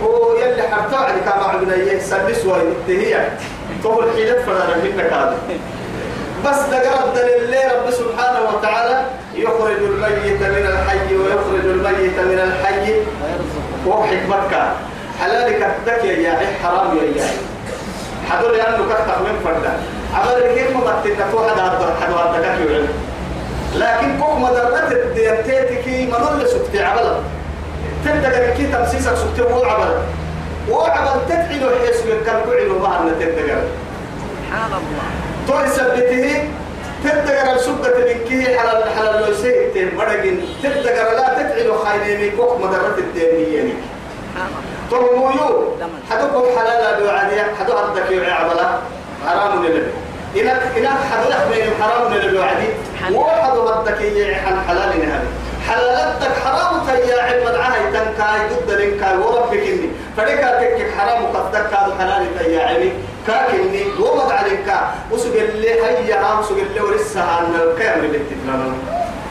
هو 0.02 0.35
يلي 0.37 0.62
حتى 0.62 0.96
عليك 0.96 1.26
ما 1.26 1.44
عبنا 1.44 1.74
إياه 1.74 1.98
سلس 1.98 2.46
وينتهي 2.46 3.29
طول 3.83 4.11
حيلة 4.14 4.42
فلا 4.42 4.76
منك 4.85 5.12
هذا 5.12 5.37
بس 6.44 6.57
دقرب 6.61 7.14
دليل 7.14 7.59
رب 7.85 7.90
سبحانه 7.90 8.40
وتعالى 8.57 9.02
يخرج 9.35 9.76
الميت 9.83 10.40
من 10.42 10.66
الحي 10.68 11.16
ويخرج 11.16 11.64
الميت 11.70 12.18
من 12.20 12.38
الحي 12.38 12.94
وحكمتك 13.87 14.62
حلالك 15.20 15.66
تكي 15.87 16.22
يا 16.22 16.38
حرام 16.62 16.96
يا 16.96 17.02
إياه 17.02 17.31
حضر 18.30 18.54
يانو 18.54 18.84
كتب 18.90 19.18
من 19.24 19.36
فردا 19.44 19.72
عمل 20.14 20.54
كيف 20.54 20.76
مبتت 20.76 21.18
كو 21.32 21.38
حدا 21.48 21.62
حضر 21.62 21.92
حدا 22.00 22.32
حدا 22.34 22.58
كيو 22.58 22.68
علم 22.74 22.88
لكن 23.74 24.18
كو 24.20 24.32
مدرت 24.38 24.92
ما 24.92 26.18
منول 26.18 26.48
سكت 26.48 26.80
عمل 26.80 27.18
تبدا 28.04 28.50
كي 28.54 28.66
تمسيسك 28.66 29.14
سكت 29.14 29.40
هو 29.40 29.64
عمل 29.64 29.94
وعمل 30.70 31.08
تدعينو 31.28 31.66
حيث 31.86 32.06
من 32.06 32.24
كان 32.26 32.40
كل 32.46 32.68
ما 32.72 33.00
أن 33.00 33.18
تتدقى 33.20 33.56
سبحان 34.48 34.70
الله 34.78 35.06
توي 35.48 35.68
سبته 35.68 36.48
تتدقى 37.04 37.54
السبة 37.54 38.16
كي 38.28 38.58
على 38.58 38.84
الحلال 38.84 39.26
لو 39.28 39.34
سيئتين 39.34 39.96
مرقين 39.96 40.40
تتدقى 40.62 41.14
لا 41.16 41.34
تدعينو 41.42 41.74
خاينيني 41.78 42.30
كو 42.30 42.58
مدرت 42.58 42.98
يعني. 43.16 43.72
ترميو 44.90 45.29
حدوكم 46.11 46.59
حلالا 46.59 47.01
بوعدي 47.01 47.42
حدو 47.61 47.72
عندك 47.77 48.11
يا 48.11 48.33
عبلا 48.35 48.68
حرام 49.27 49.64
للبي 49.64 49.87
إنك 50.37 50.62
إنك 50.77 50.88
حدو 51.11 51.51
بين 51.55 51.64
حرام 51.83 52.14
للبي 52.14 52.38
وعدي 52.38 52.66
مو 53.11 53.25
حدو 53.25 53.68
عندك 53.68 54.01
يا 54.01 54.35
حل 54.37 54.57
حلال 54.68 54.88
نهبي 54.99 55.27
حلالتك 55.68 56.31
حرام 56.44 56.87
تيا 56.87 57.22
عبد 57.22 57.55
عهي 57.57 57.81
تنكاي 57.90 58.38
ضد 58.49 58.70
لنكاي 58.70 59.16
وربك 59.16 59.53
إني 59.59 59.90
فلك 60.16 60.38
تكك 60.38 60.90
حرام 60.99 61.27
قدك 61.27 61.72
هذا 61.75 61.94
حلال 62.01 62.27
تيا 62.38 62.66
عمي 62.68 62.92
كاكني 63.27 63.85
ومد 64.01 64.33
عليك 64.33 64.72
وسق 65.12 65.35
اللي 65.38 65.83
هيا 65.85 66.16
عام 66.16 66.42
سق 66.42 66.57
اللي 66.70 66.81
ورسها 66.81 67.22
عن 67.25 67.61
الكامل 67.62 68.05
اللي 68.05 68.18
تتلانا 68.18 68.72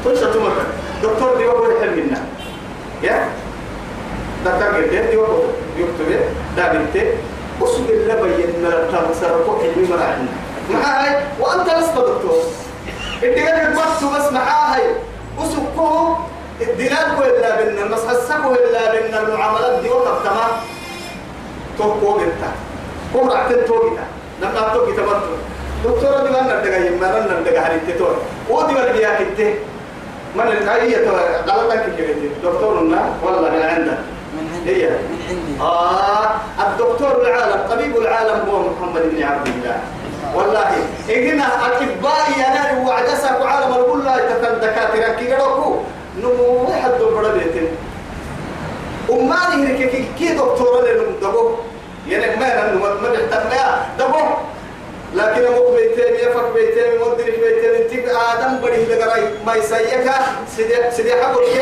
تنشى 0.05 0.33
تمر 0.33 0.53
دكتور 1.03 1.37
دي 1.37 1.45
وقول 1.45 1.81
حلمنا 1.81 2.21
يا 3.03 3.27
تتاقي 4.45 4.81
بيت 4.81 5.13
يوكو 5.13 5.33
يكتب 5.77 6.19
دا 6.57 6.71
بنت 6.73 7.03
أسوك 7.63 7.89
الله 7.89 8.15
بيّن 8.21 8.53
ملتا 8.63 8.99
مساركو 9.11 9.51
علمي 9.61 9.87
مراحنا 9.89 10.29
معاي 10.73 11.15
وأنت 11.39 11.67
لست 11.69 11.95
دكتور 11.95 12.43
إنت 13.23 13.37
قد 13.39 13.73
بس 13.75 14.03
بس 14.03 14.31
معاي 14.31 14.81
أسوكو 15.39 16.13
الدلالكو 16.61 17.21
إلا 17.23 17.49
بنا 17.63 17.85
مسحسكو 17.95 18.49
إلا 18.53 18.81
بنا 19.01 19.19
المعاملات 19.21 19.81
دي 19.81 19.89
وقف 19.89 20.23
تمام 20.25 20.53
توقو 21.77 22.13
بنتا 22.17 22.51
قوم 23.13 23.29
رعتن 23.29 23.65
توقيتا 23.67 24.03
نمنا 24.43 24.73
توقي 24.73 24.91
تبرتو 24.91 25.33
دكتورة 25.85 26.23
دي 26.23 26.29
من 26.29 26.47
نردقا 26.47 26.77
يمنا 26.85 27.27
نردقا 27.31 27.59
هريتي 27.59 27.93
تور 27.99 28.15
ودي 28.49 28.75
والبياكي 28.75 29.25
تي 29.37 29.53
من 30.35 30.41
الحقيقة 30.47 31.11
غلطك 31.47 31.85
كده 31.97 32.13
دكتورنا 32.43 33.09
والله 33.23 33.49
من 33.49 33.61
عندك 33.61 34.14
هي 34.65 34.89
آه 35.61 36.35
الدكتور 36.69 37.21
العالم 37.21 37.67
طبيب 37.69 37.97
العالم 37.97 38.49
هو 38.49 38.57
محمد 38.59 39.01
بن 39.11 39.23
عبد 39.23 39.47
الله 39.47 39.75
والله 40.35 40.67
إجنا 41.09 41.43
أطبائي 41.65 42.45
أنا 42.47 42.79
وعدسك 42.89 43.41
وعالم 43.41 43.73
الكل 43.75 44.03
تفن 44.29 44.59
دكاترة 44.59 45.13
كي 45.19 45.25
يروحوا 45.29 45.75
نمو 46.21 46.63
واحد 46.69 46.91
دبر 46.91 47.31
بيتين 47.33 47.67
أماني 49.11 49.65
هناك 49.65 49.91
كي 50.19 50.27
دكتور 50.33 50.81
لنم 50.85 51.15
دبو 51.21 51.49
ينك 52.07 52.23
يعني 52.23 52.39
ما 52.39 52.73
نمو 52.73 52.85
ما 53.01 53.09
بيحتمل 53.09 53.81
دبو 53.99 54.19
لكن 55.15 55.45
أبوك 55.45 55.75
بيتين 55.75 56.15
يفك 56.15 56.43
بيتين 56.55 56.99
مدرك 57.01 57.39
بيتين 57.39 57.89
تيك 57.89 58.05
آدم 58.09 58.61
بريه 58.61 58.95
دقرأي 58.95 59.21
ما 59.45 59.55
يسيك 59.55 60.11
سيدي 60.55 60.91
سيدي 60.91 61.11
حقل 61.13 61.35
كي 61.35 61.61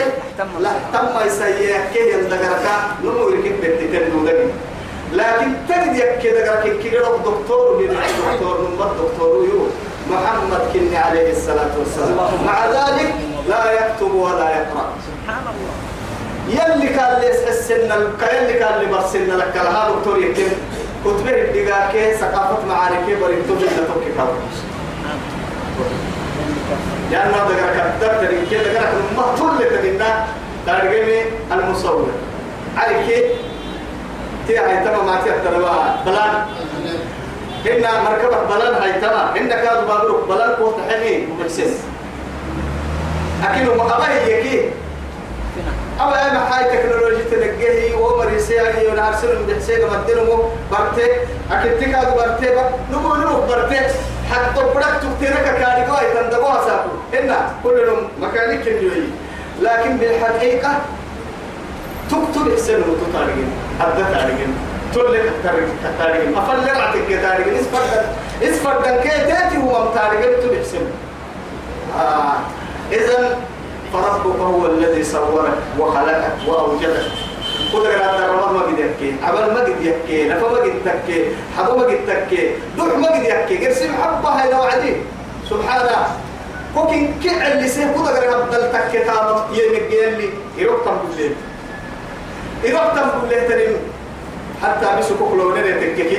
لا 0.59 0.69
تم 0.93 1.13
ما 1.15 1.23
يسيك 1.25 1.81
كي 1.93 2.13
يندقرك 2.13 2.65
نمو 3.03 3.29
يركب 3.29 3.61
بيتين 3.61 4.01
نودني 4.13 4.45
لكن 5.13 5.53
تجد 5.69 5.95
يكي 5.95 6.31
دقرك 6.31 6.77
كي 6.83 6.95
يروح 6.95 7.11
دكتور 7.25 7.77
من 7.77 7.87
دكتور 7.87 8.57
من 8.57 8.91
دكتور 9.03 9.45
يو 9.45 9.67
محمد 10.11 10.61
كني 10.73 10.97
عليه 10.97 11.31
الصلاة 11.31 11.69
والسلام 11.79 12.17
مع 12.45 12.65
ذلك 12.65 13.13
لا 13.49 13.71
يكتب 13.73 14.13
ولا 14.13 14.49
يقرأ 14.49 14.87
سبحان 15.07 15.43
الله 15.53 15.75
يلي 16.47 16.87
كان 16.87 17.21
ليس 17.21 17.39
السنة 17.47 17.95
يلي 18.33 18.53
كان 18.53 18.81
لبرسلنا 18.81 19.33
لك 19.33 19.57
هذا 19.57 19.95
دكتور 19.97 20.17
يكتب 20.23 20.43
كتبه 21.05 21.29
الدقاك 21.41 22.15
ثقافة 22.19 22.65
معارك 22.67 23.05
ورنتم 23.21 23.53
إلا 23.53 23.87
توكي 23.87 24.09
يعني 24.09 24.17
كاو 24.17 24.27
لأن 27.11 27.31
هذا 27.33 27.81
قرأ 27.81 27.95
كتبت 27.97 28.29
إن 28.33 28.45
كده 28.51 28.79
قرأ 28.79 28.93
ما 29.17 29.23
طول 29.37 29.51
لتبنا 29.59 30.25
ترجمة 30.67 31.21
المصور 31.51 32.07
عليك 32.77 33.25
تي 34.47 34.57
هاي 34.57 34.83
تما 34.85 35.03
ما 35.03 35.21
تي 35.23 35.29
التربا 35.29 35.95
بلان 36.05 36.45
هنا 37.65 38.03
مركبة 38.09 38.43
بلان 38.55 38.73
هاي 38.81 39.01
تما 39.01 39.31
هنا 39.35 39.55
كاد 39.55 39.87
بابروك 39.87 40.27
بلان 40.29 40.55
كوت 40.55 40.75
حني 40.89 41.25
ومكسس 41.31 41.77
أكيد 43.43 43.67
ما 43.67 43.73
أبغى 43.95 44.31
يكيه 44.31 44.69
أما 46.01 46.31
أما 46.31 46.57
هاي 46.57 46.77
تكنولوجيا 46.77 47.25
تلقيه 47.31 47.95
وعمر 47.95 48.33
يسيعي 48.33 48.87
ونارسل 48.87 49.43
بحسين 49.47 49.79
مدنه 49.81 50.49
برتي 50.71 51.11
أكيد 51.51 51.77
تكاد 51.79 52.13
برتي 52.15 52.55
بق 52.55 52.69
نقول 52.91 53.19
نروح 53.19 53.35
برتي 53.49 53.79
حتى 54.31 54.63
برك 54.75 55.01
تكتيرك 55.01 55.43
كاري 55.43 55.83
قاي 55.85 56.05
تندبوها 56.13 56.61
ساكو 56.65 56.89
إن 57.13 57.35
كلهم 57.63 58.07
مكانك 58.21 58.65
يجي 58.67 58.89
لكن 59.61 59.97
بالحقيقة 59.97 60.71
تكتب 62.09 62.55
حسين 62.55 62.77
وتطارقين 62.89 63.49
أبدا 63.81 64.03
تارقين 64.13 64.55
تلك 64.93 65.31
تارقين 65.97 66.37
أفلر 66.37 66.81
عتك 66.81 67.21
تارقين 67.21 67.53
إسفردن 67.55 68.05
إسفردن 68.43 68.97
كي 69.01 69.09
تاتي 69.09 69.57
هو 69.57 69.85
متارقين 69.85 70.33
تبحسين 70.49 70.91
آه 71.99 72.33
إذا 72.91 73.37
فربك 73.93 74.39
هو 74.39 74.65
الذي 74.65 75.03
صورك 75.03 75.57
وخلقك 75.79 76.33
وأوجدك 76.47 77.05
قدر 77.73 78.03
على 78.03 78.25
الرب 78.25 78.53
ما 78.53 78.59
قد 78.61 78.79
يكي 78.79 79.15
عبل 79.23 79.53
ما 79.53 79.59
قد 79.59 79.85
يكي 79.85 80.27
نفا 80.29 80.41
ما 80.51 80.57
قد 80.57 80.73
تكي 80.85 81.25
حضو 81.57 81.77
ما 81.77 81.83
قد 81.83 81.99
تكي 82.07 82.51
دوح 82.77 82.97
ما 82.97 83.07
قد 83.07 83.23
يكي 83.23 83.65
قرسي 83.65 83.87
قرسم 83.87 83.93
حبه 84.03 84.29
هيدا 84.29 84.59
وعدي 84.59 84.93
سبحانه 85.49 85.97
كوكين 86.75 87.19
كي 87.23 87.29
اللي 87.53 87.67
سيه 87.67 87.85
قدر 87.85 88.27
على 88.27 88.43
بدل 88.45 88.71
تكي 88.71 88.99
تامت 88.99 89.41
يمك 89.51 89.57
يلي 89.59 89.89
ليه 89.89 90.05
بالليل 90.15 90.33
يروقتم 92.67 93.09
ليه 93.29 93.47
تنين 93.47 93.77
حتى 94.63 94.85
بسكوك 94.99 95.17
كوكلو 95.17 95.55
نريتك 95.55 95.95
كي 95.95 96.17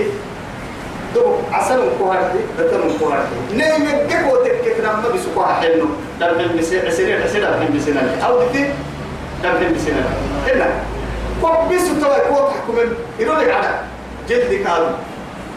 عسل 1.55 1.79
وكوهاتي 1.79 2.39
بتر 2.59 2.81
وكوهاتي 2.87 3.33
نيم 3.55 3.85
كيف 4.11 4.27
وتكيف 4.33 4.81
نما 4.81 4.89
نعم؟ 4.89 5.03
بسكوها 5.15 5.55
حلو 5.55 5.87
دبل 6.21 6.49
بسير 6.59 6.91
سير 6.91 7.27
سير 7.27 7.45
دبل 7.51 7.79
بسير 7.79 7.95
أو 8.27 8.43
دتي 8.43 8.71
دبل 9.45 9.75
بسير 9.75 9.95
إلا 10.53 10.67
كوب 11.43 11.73
بس 11.73 11.83
تلا 12.01 12.19
كوب 12.29 12.39
حكم 12.49 12.77
يقول 13.19 13.39
لك 13.39 13.51
على 13.51 13.69
جد 14.29 14.65
كارو 14.67 14.87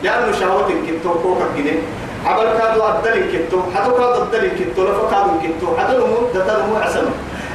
لأنه 0.04 0.32
شهوات 0.32 0.68
كتو 0.88 1.14
كوكا 1.24 1.46
كده 1.58 1.76
عبر 2.26 2.46
كادو 2.60 2.84
أدل 2.84 3.26
كتو 3.34 3.60
حتو 3.76 3.92
كادو 3.92 4.24
أدل 4.24 4.48
كتو 4.60 4.82
لفو 4.84 5.08
كادو 5.10 5.32
كتو 5.44 5.78
حتو 5.78 5.98
لهم 5.98 6.14
دتل 6.36 6.60
هم 6.66 6.76
عسلهم 6.82 7.14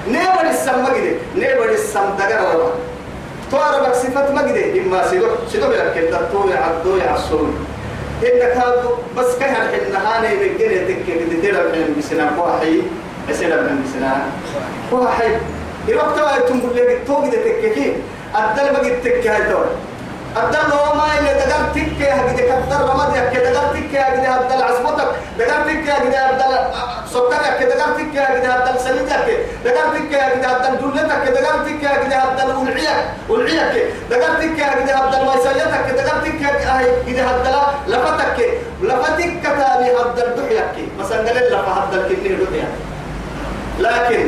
نيبر 0.09 0.45
السم 0.51 0.79
مجد 0.85 1.17
نيبر 1.37 1.65
نعم، 1.65 1.71
السم 1.75 2.05
دجر 2.19 2.59
ولا 2.59 2.73
تعرف 3.53 3.95
صفات 3.97 4.31
مجد 4.31 4.83
إما 4.87 5.09
سيدو 5.09 5.27
سيدو 5.53 5.69
بيركب 5.69 6.07
دتو 6.11 6.49
يعدو 6.49 6.97
يعصون 6.97 7.67
إنك 8.23 8.57
هذا 8.57 8.89
بس 9.17 9.39
كهر 9.39 9.69
حنا 9.87 9.99
هاني 9.99 10.37
من 10.37 10.59
جنة 10.59 10.87
تك 10.87 11.09
من 11.09 11.41
ديرا 11.43 11.63
واحد 12.39 12.83
بسنا 13.31 13.57
من 13.61 13.83
بسنا 13.89 14.23
واحد 14.93 15.31
إذا 15.89 16.03
بتوعد 16.13 16.41
تقول 16.45 16.75
لي 16.77 16.99
توجد 17.07 17.31
تككين 17.33 17.95
الدلبة 18.37 18.89
تككين 19.05 19.33
هاي 19.33 19.43
الدم 20.37 20.77
هو 20.79 20.95
ما 20.95 21.19
اللي 21.19 21.35
تقدر 21.35 21.65
تكي 21.75 22.11
هكذا 22.11 22.63
كتر 22.67 22.81
رمض 22.89 23.17
يكي 23.17 23.41
تقدر 23.41 23.69
تكي 23.77 23.99
هكذا 23.99 24.37
هبدل 24.37 24.63
عصمتك 24.63 25.09
تقدر 25.39 25.63
تكي 25.65 25.91
هكذا 25.93 26.27
هبدل 26.27 26.77
سكرك 27.13 27.57
تقدر 27.61 27.93
تكي 27.95 28.21
هكذا 28.21 28.55
هبدل 28.55 28.81
سليتك 28.81 29.25
تقدر 29.65 29.95
تكي 29.97 30.17
هكذا 30.17 30.53
هبدل 30.53 30.81
دولتك 30.81 31.37
تقدر 31.37 31.65
تكي 31.65 31.87
هكذا 31.87 32.23
هبدل 32.23 32.57
ولعيك 32.61 33.05
ولعيك 33.29 33.87
تقدر 34.11 34.35
تكي 34.37 34.63
هكذا 34.63 34.99
هبدل 34.99 35.25
ميسيتك 35.31 35.71
تقدر 35.97 36.21
تكي 36.21 36.45
هكذا 36.45 37.31
هبدل 37.31 37.93
لفتك 37.93 38.59
لفتك 38.83 39.43
تاني 39.43 39.93
هبدل 39.93 40.29
دحيك 40.37 40.89
مثلا 40.99 41.17
قال 41.29 41.37
لك 41.37 41.53
هبدل 41.53 42.17
كنيه 42.17 42.35
دحيك 42.45 42.69
لكن 43.79 44.27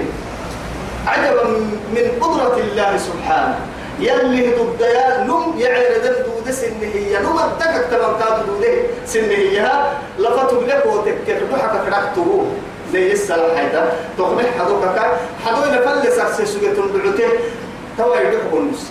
عجبا 1.07 1.45
من 1.93 2.19
قدرة 2.21 2.57
الله 2.59 2.97
سبحانه 2.97 3.57
يلي 4.01 4.51
تبديا 4.51 5.25
لم 5.27 5.55
يعير 5.59 5.99
دم 6.05 6.15
دود 6.25 6.51
سنهية 6.51 7.19
لم 7.19 7.39
أتكك 7.39 7.87
تبقى 7.91 8.41
دود 8.47 8.65
سنهية 9.07 9.71
لفتب 10.19 10.63
لك 10.69 10.87
وتكر 10.87 11.39
بحك 11.53 11.71
فرحته 11.85 12.45
زي 12.93 13.13
السلام 13.13 13.57
حيدا 13.57 13.93
تقمح 14.19 14.43
حدوكك 14.61 15.07
حدوين 15.47 15.81
فلس 15.89 16.19
أسسوك 16.19 16.63
تنبعته 16.63 17.29
توا 17.99 18.17
يدق 18.21 18.53
النص 18.57 18.83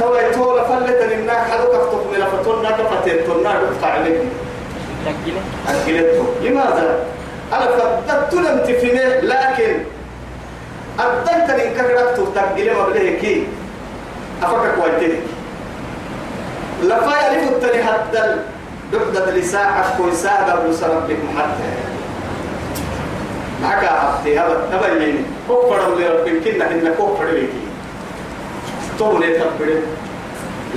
توا 0.00 0.20
يتولى 0.20 0.64
فلت 0.64 1.12
للناك 1.12 1.36
حدوكك 1.50 1.80
تقمح 1.92 2.26
فتولنا 2.28 2.70
كفتلتنا 2.70 3.60
رفع 3.70 3.88
عليك 3.92 4.18
أكلته 5.68 6.24
لماذا؟ 6.42 6.98
أنا 7.52 7.64
فقدت 7.66 8.34
لم 8.34 8.58
تفني 8.66 9.20
لا 9.20 9.31
تري 11.52 11.70
كرك 11.76 12.16
تورتك 12.16 12.48
إلى 12.56 12.72
مبلغ 12.74 13.06
كي 13.20 13.44
أفكك 14.42 14.76
وجهك 14.80 15.20
لفا 16.82 17.16
يلف 17.32 17.48
التري 17.52 17.84
حتى 17.84 18.22
دحدة 18.92 19.30
لساعة 19.30 19.96
كوي 19.96 20.12
ساعة 20.12 20.44
أبو 20.54 20.72
سربك 20.72 21.16
محتى 21.36 21.68
معك 23.62 23.84
أفتي 23.84 24.38
هذا 24.38 24.64
تبين 24.72 25.16
كفر 25.48 25.80
لربك 25.98 26.44
كنا 26.44 26.70
إن 26.70 26.80
كفر 26.98 27.24
لكي 27.26 27.46
توني 28.98 29.26
تبرد 29.38 29.82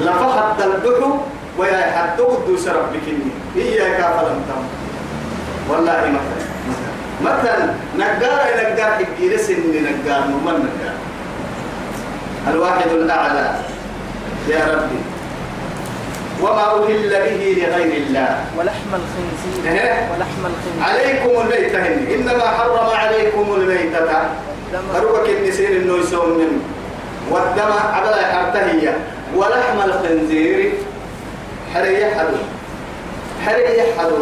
لفا 0.02 0.28
حتى 0.38 0.64
الدحو 0.66 1.18
ويا 1.58 1.82
حتى 1.92 2.22
قدوس 2.24 2.68
ربك 2.68 3.06
إياك 3.58 4.02
فلم 4.16 4.38
تم 4.50 4.64
والله 5.70 6.10
ما 6.14 6.35
مثلا 7.26 7.68
نجار 7.96 8.42
نجار 8.74 8.92
حكي 8.92 9.30
لسن 9.30 9.54
نجار 9.72 10.28
من 10.28 10.46
نجار 10.54 10.94
الواحد 12.54 12.88
الأعلى 12.92 13.52
يا 14.48 14.66
ربي 14.74 15.00
وما 16.42 16.62
أهل 16.62 16.82
به 16.82 17.16
لغير 17.16 17.98
الله 18.08 18.46
ولحم 18.58 18.88
الخنزير 18.94 19.82
إيه؟ 19.86 20.10
ولحم 20.12 20.42
الخنزير 20.42 20.84
عليكم 21.06 21.30
الميتة 21.42 22.14
إنما 22.16 22.44
حرم 22.48 22.90
عليكم 22.98 23.54
الميتة 23.54 24.12
أروك 24.96 25.30
النسير 25.30 25.70
إنه 25.82 25.98
يسوم 25.98 26.62
والدم 27.30 27.72
على 27.94 28.24
حرتهية 28.26 28.98
ولحم 29.36 29.78
الخنزير 29.86 30.74
حري 31.74 32.06
حدو 32.16 32.36
حري 33.46 33.82
حدو 34.00 34.18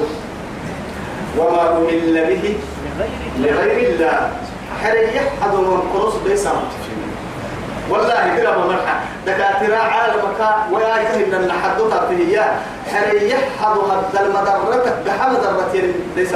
وما 1.37 1.61
أهل 1.61 2.25
به 2.29 2.53
لغير 3.37 3.89
الله 3.93 4.29
حري 4.83 5.15
يحد 5.15 5.53
من 5.55 5.81
قرص 5.93 6.13
بيسا 6.27 6.51
والله 7.89 8.37
كلا 8.37 8.57
مرحى 8.57 8.95
دكاترة 9.27 9.75
عالمك 9.75 10.39
ويا 10.71 10.97
يهدنا 10.97 11.37
من 11.39 11.51
حدوتا 11.51 12.07
فيه 12.09 12.51
حري 12.91 13.29
يحد 13.29 13.67
هذا 14.13 14.25
المدرة 14.25 14.97
دحم 15.05 15.33
درة 15.33 15.91
ليس 16.15 16.33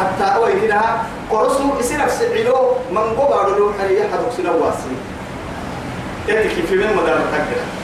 حتى 0.00 0.34
أوي 0.36 0.52
هنا 0.52 0.82
قرصه 1.30 1.78
يسيرك 1.80 2.08
سعيلو 2.08 2.54
من 2.90 3.16
قبر 3.18 3.58
له 3.58 3.72
حري 3.78 3.98
يحد 3.98 4.18
سنواسي 4.36 4.94
يتكي 6.28 6.62
في 6.62 6.74
من 6.76 6.96
مدرة 6.96 7.20
تكتر 7.32 7.83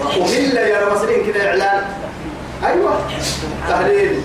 أهل 0.03 0.57
يا 0.57 0.87
رمسلين 0.89 1.27
كده 1.33 1.49
إعلان 1.49 1.83
أيوة 2.67 2.99
تهليل 3.69 4.21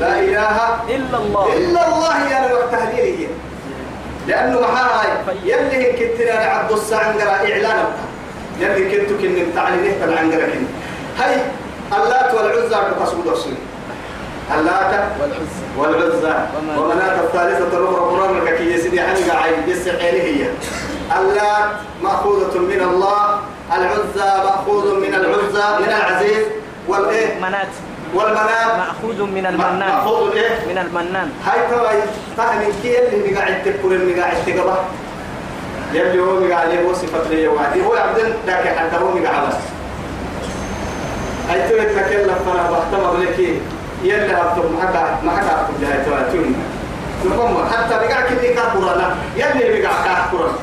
لا 0.00 0.18
إله 0.18 0.56
إلا 0.96 1.16
الله 1.18 1.46
إلا 1.56 1.88
الله 1.94 2.30
يا 2.32 2.48
رب 2.54 2.70
تهليله 2.72 3.28
لأنه 4.28 4.60
محاي 4.60 5.08
يلي 5.44 5.92
كنت 5.92 6.26
عبد 6.30 6.72
السعنقرة 6.72 7.30
إعلان 7.50 7.84
يلي 8.60 8.84
كنت 8.90 9.08
كنت 9.10 9.54
تعلينه 9.54 9.94
كنت 10.00 10.68
هاي 11.20 11.34
اللات 12.02 12.34
والعزة 12.34 12.80
بقصود 12.88 13.26
الصين 13.26 13.56
اللات 14.58 15.04
والعزى 15.78 16.34
ومناة 16.78 17.14
الثالثة 17.24 17.66
الأخرى 17.66 17.96
قرآن 17.98 18.36
الككية 18.38 18.76
سيدي 18.76 19.00
حنقا 19.00 19.38
عين 19.42 19.54
جس 19.68 19.88
هي 19.88 20.44
اللات 21.20 21.68
مأخوذة 22.02 22.58
من 22.58 22.80
الله 22.82 23.38
العزى 23.76 24.30
مأخوذ 24.44 24.94
من 25.00 25.14
العزى 25.14 25.82
من 25.84 25.88
العزيز 25.88 26.44
والإيه 26.88 27.34
منات 27.40 27.66
والمنان 28.14 28.66
مأخوذ 28.78 29.22
من 29.22 29.46
المنان 29.46 29.78
مأخوذ 29.90 30.32
إيه؟ 30.32 30.54
من 30.68 30.78
المنان 30.78 31.30
هاي 31.44 31.58
ترى 31.70 32.02
فهم 32.36 32.60
كي 32.82 32.98
اللي 32.98 33.32
مقاعد 33.34 33.62
تكبر 33.64 33.94
اللي 33.94 34.14
مقاعد 34.14 34.36
تقبه 34.46 34.74
يلي 35.92 36.20
هو 36.22 36.40
مقاعد 36.40 36.68
ليه 36.68 36.84
هو 36.88 36.92
صفة 36.94 37.28
ليه 37.30 37.48
وعدي 37.48 37.86
هو 37.86 37.94
عبد 37.96 38.34
ذاك 38.46 38.68
حتى 38.76 38.96
هو 39.04 39.10
مقاعد 39.16 39.48
هاي 41.50 41.68
ترى 41.68 41.84
تكلم 41.86 42.34
فانا 42.46 42.70
بحتمر 42.78 43.16
لك 43.20 43.38
إيه؟ 43.38 43.58
يلا 44.04 44.42
هبتم 44.42 44.62
محكا 44.76 45.20
محكا 45.24 45.50
هبتم 45.50 45.74
لها 45.82 46.04
تواتون 46.04 46.54
نقوم 47.30 47.64
حتى 47.72 47.90
بقع 47.94 48.20
كذي 48.20 48.54
كاكورانا 48.54 49.16
يلي 49.36 49.80
بقع 49.80 50.04
كاكورانا 50.04 50.58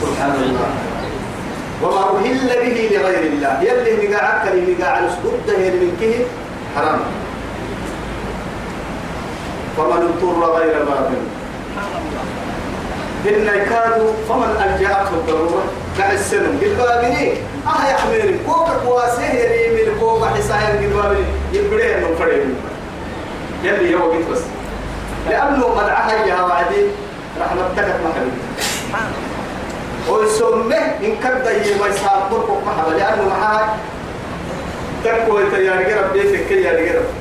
سبحان 0.00 0.34
الله 0.42 0.68
وما 1.82 2.18
أهل 2.18 2.48
به 2.48 2.96
لغير 2.96 3.22
الله 3.32 3.50
يلي 3.62 4.06
بقع 4.08 4.42
أكل 4.42 4.62
بقع 4.74 4.90
على 4.90 5.08
سكوت 5.08 5.40
دهير 5.46 5.92
حرام 6.76 7.00
فمن 9.76 9.92
اضطر 10.02 10.52
غير 10.54 10.84
باطل 10.84 11.22
إن 13.28 13.44
كانوا 13.46 14.12
فمن 14.28 14.62
ألجأته 14.64 15.10
الضرورة 15.20 15.62
مع 15.98 16.12
السلم 16.12 16.58
بالبابني 16.60 17.32
أه 17.32 17.90
يحمل 17.90 18.34
كوك 18.46 18.68
كواسه 18.84 19.22
يري 19.32 19.74
من 19.84 20.00
كوك 20.00 20.24
حسايا 20.24 20.76
بالبابني 20.80 21.24
يبرئ 21.52 21.96
من 22.00 22.14
فريم 22.18 22.54
يلي 23.64 23.90
يو 23.90 24.12
بيت 24.12 24.28
بس 24.30 24.40
لأنه 25.30 25.64
قد 25.64 25.88
عهيها 25.88 26.42
وعدي 26.44 26.86
رحمة 27.40 27.62
تكت 27.76 27.96
محمد 28.10 28.30
ويسمه 30.10 30.76
إن 31.04 31.16
كبدا 31.24 31.50
يبقى 31.66 31.90
يسابر 31.90 32.40
كوك 32.46 32.62
لأنه 32.98 33.28
محاك 33.28 33.68
تكوي 35.04 35.50
تيارجي 35.50 35.94
ربي 35.94 36.22
فكي 36.36 36.54
يارجي 36.62 36.90
ربي 36.90 37.19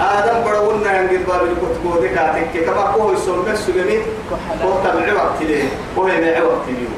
آدم 0.00 0.40
برونا 0.44 0.96
ينقل 1.00 1.18
باب 1.24 1.40
الكتبو 1.44 2.00
دي 2.00 2.08
كاتك 2.08 2.64
كما 2.66 2.92
كوه 2.94 3.12
يسون 3.12 3.44
بس 3.48 3.58
سجمي 3.66 3.98
كوه 4.28 4.82
تبع 4.84 5.12
وقت 5.22 5.42
ليه 5.42 5.64
كوه 5.96 6.12
يبع 6.12 6.42
وقت 6.42 6.66
ليه 6.68 6.88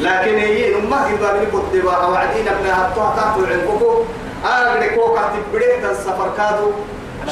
لكن 0.00 0.34
هي 0.38 0.80
نما 0.80 0.96
قل 1.04 1.16
باب 1.16 1.36
الكتبو 1.42 1.88
وعدين 1.88 2.48
ابنها 2.48 2.86
الطهتات 2.86 3.36
والعنقوكو 3.38 4.02
آرد 4.44 4.84
كوه 4.94 5.14
كاتب 5.14 5.42
بريد 5.52 5.84
السفر 5.84 6.32
كادو 6.36 6.70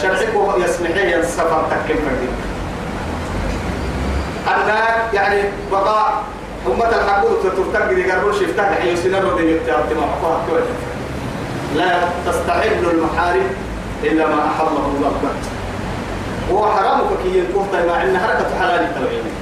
شرعكو 0.02 0.52
يسمحي 0.64 1.14
السفر 1.16 1.62
تكيم 1.70 1.96
فردين 1.96 2.34
أنك 4.48 4.80
يعني 5.14 5.42
بقاء 5.72 6.22
أمة 6.66 6.88
الحقوق 6.88 7.32
تترتق 7.42 7.92
دي 7.92 8.12
قربون 8.12 8.32
شفتك 8.32 8.64
حيو 8.80 8.96
سنة 8.96 9.28
ودي 9.32 9.50
يبتعبت 9.56 9.92
محقوها 9.92 10.60
لا 11.76 11.92
تستحل 12.26 12.84
المحارم 12.92 13.65
إلا 14.04 14.26
ما 14.28 14.38
أحرمه 14.48 14.84
الله 14.96 15.12
بك 15.24 15.36
هو 16.52 16.66
حرام 16.72 17.00
كي 17.22 17.38
ينكوه 17.38 17.66
مع 17.86 17.94
عندنا 17.96 18.18
حركة 18.18 18.46
حلال 18.60 18.92
توعيني 18.94 19.32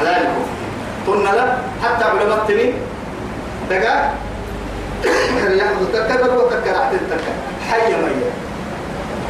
حلال 0.00 0.26
قلنا 1.08 1.28
له 1.30 1.58
حتى 1.84 2.04
علماء 2.04 2.38
التمين 2.38 2.72
دقا 3.70 4.10
يأخذ 5.54 5.84
تكبر 5.92 6.38
وتكر 6.44 6.76
عدل 6.80 6.98
تكر 7.10 7.32
حي 7.70 7.88
ميا 7.92 8.30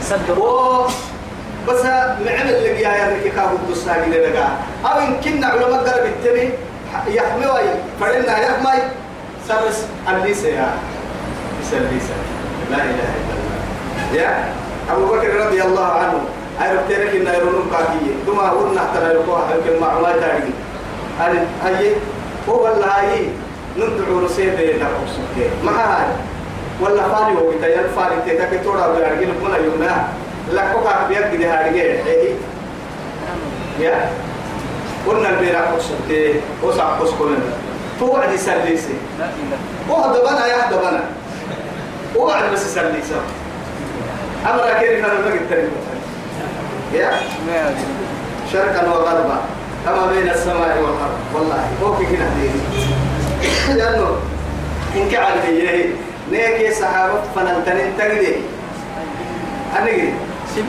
صدقوا 0.03 0.87
بس 1.69 1.85
معمل 2.25 2.65
لقيا 2.65 2.93
يا 2.93 3.07
ركي 3.17 3.31
كابو 3.31 3.57
الدساقي 3.57 4.11
لدقا 4.11 4.49
أو 4.87 4.99
إن 4.99 5.15
كنا 5.25 5.47
علماء 5.47 5.77
قلب 5.87 6.07
التمين 6.07 6.53
يحمي 7.09 7.45
فإنها 8.01 8.39
يحمي 8.39 8.83
سرس 9.49 9.87
الليسة 10.11 10.49
يا 10.49 10.69
سرس 11.71 12.09
لا 12.71 12.77
إله 12.77 12.85
إلا 12.93 13.25
الله 13.25 13.30
يا 14.15 14.51
أبو 14.91 15.07
بكر 15.07 15.31
رضي 15.47 15.63
الله 15.63 15.87
عنه 15.87 16.19
أيرب 16.63 16.81
ترك 16.89 17.11
إن 17.17 17.27
يرونهم 17.27 17.71
كافية 17.71 18.13
ثم 18.27 18.39
أقول 18.39 18.75
نحتنا 18.75 19.13
يقوها 19.13 19.47
يمكن 19.55 19.81
معلومات 19.87 20.15
تعليم 20.21 20.55
أنا 21.21 21.47
هاي 21.65 21.93
هو 22.49 22.65
ولا 22.65 22.99
هاي 23.01 23.29
نندعو 23.77 24.19
رسيب 24.25 24.49
نرقب 24.55 25.07
سكين 25.09 25.51
ما 25.65 25.73
هاي 25.73 26.07
ولا 26.81 27.03
فاري 27.09 27.33
هو 27.33 27.51
بتاعي 27.51 27.75
الفاري 27.81 28.17
تتاك 28.27 28.61
تورا 28.65 28.87
ويارجي 28.87 29.25
لكمنا 29.25 29.57
يومنا 29.57 30.09
لكو 30.53 30.85
كافية 30.85 31.37
كده 31.37 31.45
هارجي 31.53 31.83
هاي 31.83 32.35
يا 33.81 34.11
قلنا 35.09 35.29
البيرا 35.31 35.61
قصدي 35.61 36.33
وسع 36.63 36.85
قص 36.89 37.15
كلنا 37.19 37.53
توعد 38.01 38.33
يسليسي 38.33 38.95
وهدبنا 39.89 40.47
يهدبنا 40.47 41.05
وعد 42.17 42.53
بس 42.53 42.67
يسليسي 42.67 43.15
أمر 44.47 44.75
كيف 44.81 44.99
أنا 45.05 45.09
ما 45.15 45.25
قلت 45.25 45.71
يا 46.95 47.11
شرقا 48.53 48.89
وغربا 48.89 49.37
كما 49.87 50.07
بين 50.13 50.29
السماء 50.31 50.57
والأرض 50.79 51.19
والله 51.35 51.69
أوكي 51.83 52.07
كنا 52.07 52.31
دين 52.43 52.61
لأنه 53.77 54.17
إنك 54.97 55.15
عارف 55.15 55.45
إيه 55.49 55.89
نيك 56.33 56.73
صحابة 56.73 57.21
فنلتنين 57.37 57.93
تقدي 57.99 58.33
أنقدي 59.79 60.13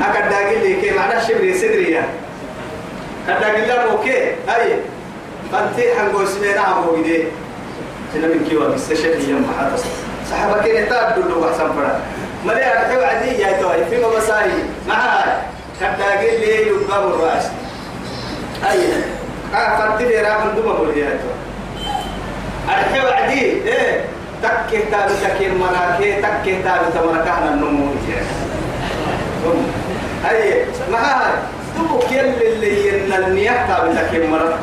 أكاد 0.10 0.30
داقل 0.30 0.60
لي 0.64 0.82
كي 0.82 0.92
معنا 0.94 1.24
شبري 1.24 1.58
صدري 1.58 1.92
يا 1.92 2.06
كاد 3.28 3.40
داقل 3.42 3.64
لك 3.70 3.70
أوكي 3.72 4.14
أي 4.26 4.76
فانتي 5.52 5.96
حنقول 6.00 6.28
سمينا 6.28 6.62
عمو 6.62 6.92
قدي 6.92 7.24
سنة 8.14 8.48
كيوا 8.50 8.68
بس 8.68 8.94
شكل 8.94 9.30
يوم 9.30 9.48
حتى 9.60 9.84
صحابة 10.32 10.62
كي 10.64 10.82
نتعدل 10.82 11.22
له 11.30 11.50
أحسن 11.50 11.64
فرق 11.72 12.02
ملي 12.46 12.68
أرحب 12.74 13.00
عدي 13.02 13.42
يا 13.42 13.62
توي 13.62 13.86
في 13.90 14.06
مبساري 14.06 14.64
معاي 14.88 15.32
حتى 15.82 16.04
قل 16.04 16.40
لي 16.40 16.68
يبقى 16.68 17.00
الرأس 17.00 17.46
أي 18.70 18.80
أفرت 19.54 20.02
آه، 20.02 20.06
لي 20.06 20.18
راح 20.22 20.46
ندوم 20.46 20.68
أقول 20.68 20.98
يا 20.98 21.10
توي 21.10 21.38
أرحب 22.70 23.08
عدي 23.24 23.42
إيه 23.44 24.06
تكه 24.44 24.80
تابي 24.92 25.14
تكه 25.24 25.54
مراكه 25.56 26.18
تكه 26.22 26.58
تابي 26.64 26.92
تمركه 26.94 27.46
ننمو 27.50 27.88
أي 30.32 30.66
معاي 30.92 31.32
تبوك 31.78 32.12
يلي 32.12 32.54
اللي 32.54 32.88
ينالمياه 32.88 33.68
تابي 33.68 33.96
تكه 33.96 34.28
مراكه 34.28 34.60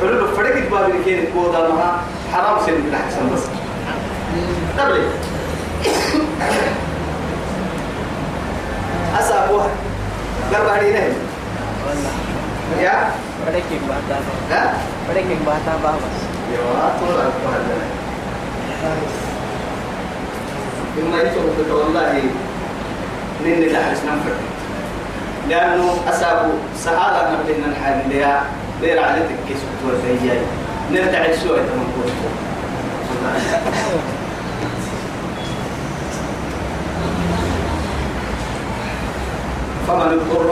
حلول 0.00 0.28
فرقت 0.36 0.62
بابين 0.70 1.02
كين 1.04 1.24
كودا 1.34 1.58
مها 1.68 2.00
حرام 2.34 2.66
سن 2.66 2.72
بالحسن 2.72 3.34
بس 3.34 3.40
قبل 4.78 5.02
أسا 9.18 9.46
بوها 9.50 9.70
قرب 10.54 10.68
علينا 10.68 11.00
يا 12.80 12.96
بدك 13.46 13.68
بحثا 13.88 14.18
ها 14.50 14.62
بدك 15.10 15.28
بحثا 15.46 15.74
بابس 15.84 16.16
يا 16.52 16.92
طول 17.00 17.14
القهر 17.14 17.60
إما 21.02 21.18
يتوقف 21.22 21.68
والله 21.70 22.12
نني 23.44 23.66
لحس 23.72 23.98
ننفر 24.04 24.36
لأنه 25.48 25.96
أسابو 26.08 26.52
سهالة 26.76 27.30
نبدنا 27.36 27.66
الحال 27.66 28.02
ليا 28.08 28.40
لير 28.82 29.04
عادتك 29.04 29.36
كيس 29.48 29.58
بتوزيجي 29.58 30.40
نرتعد 30.92 31.34
سوء 31.34 31.56
تمام 31.58 31.86
فمن 39.90 40.10
اضطر 40.14 40.50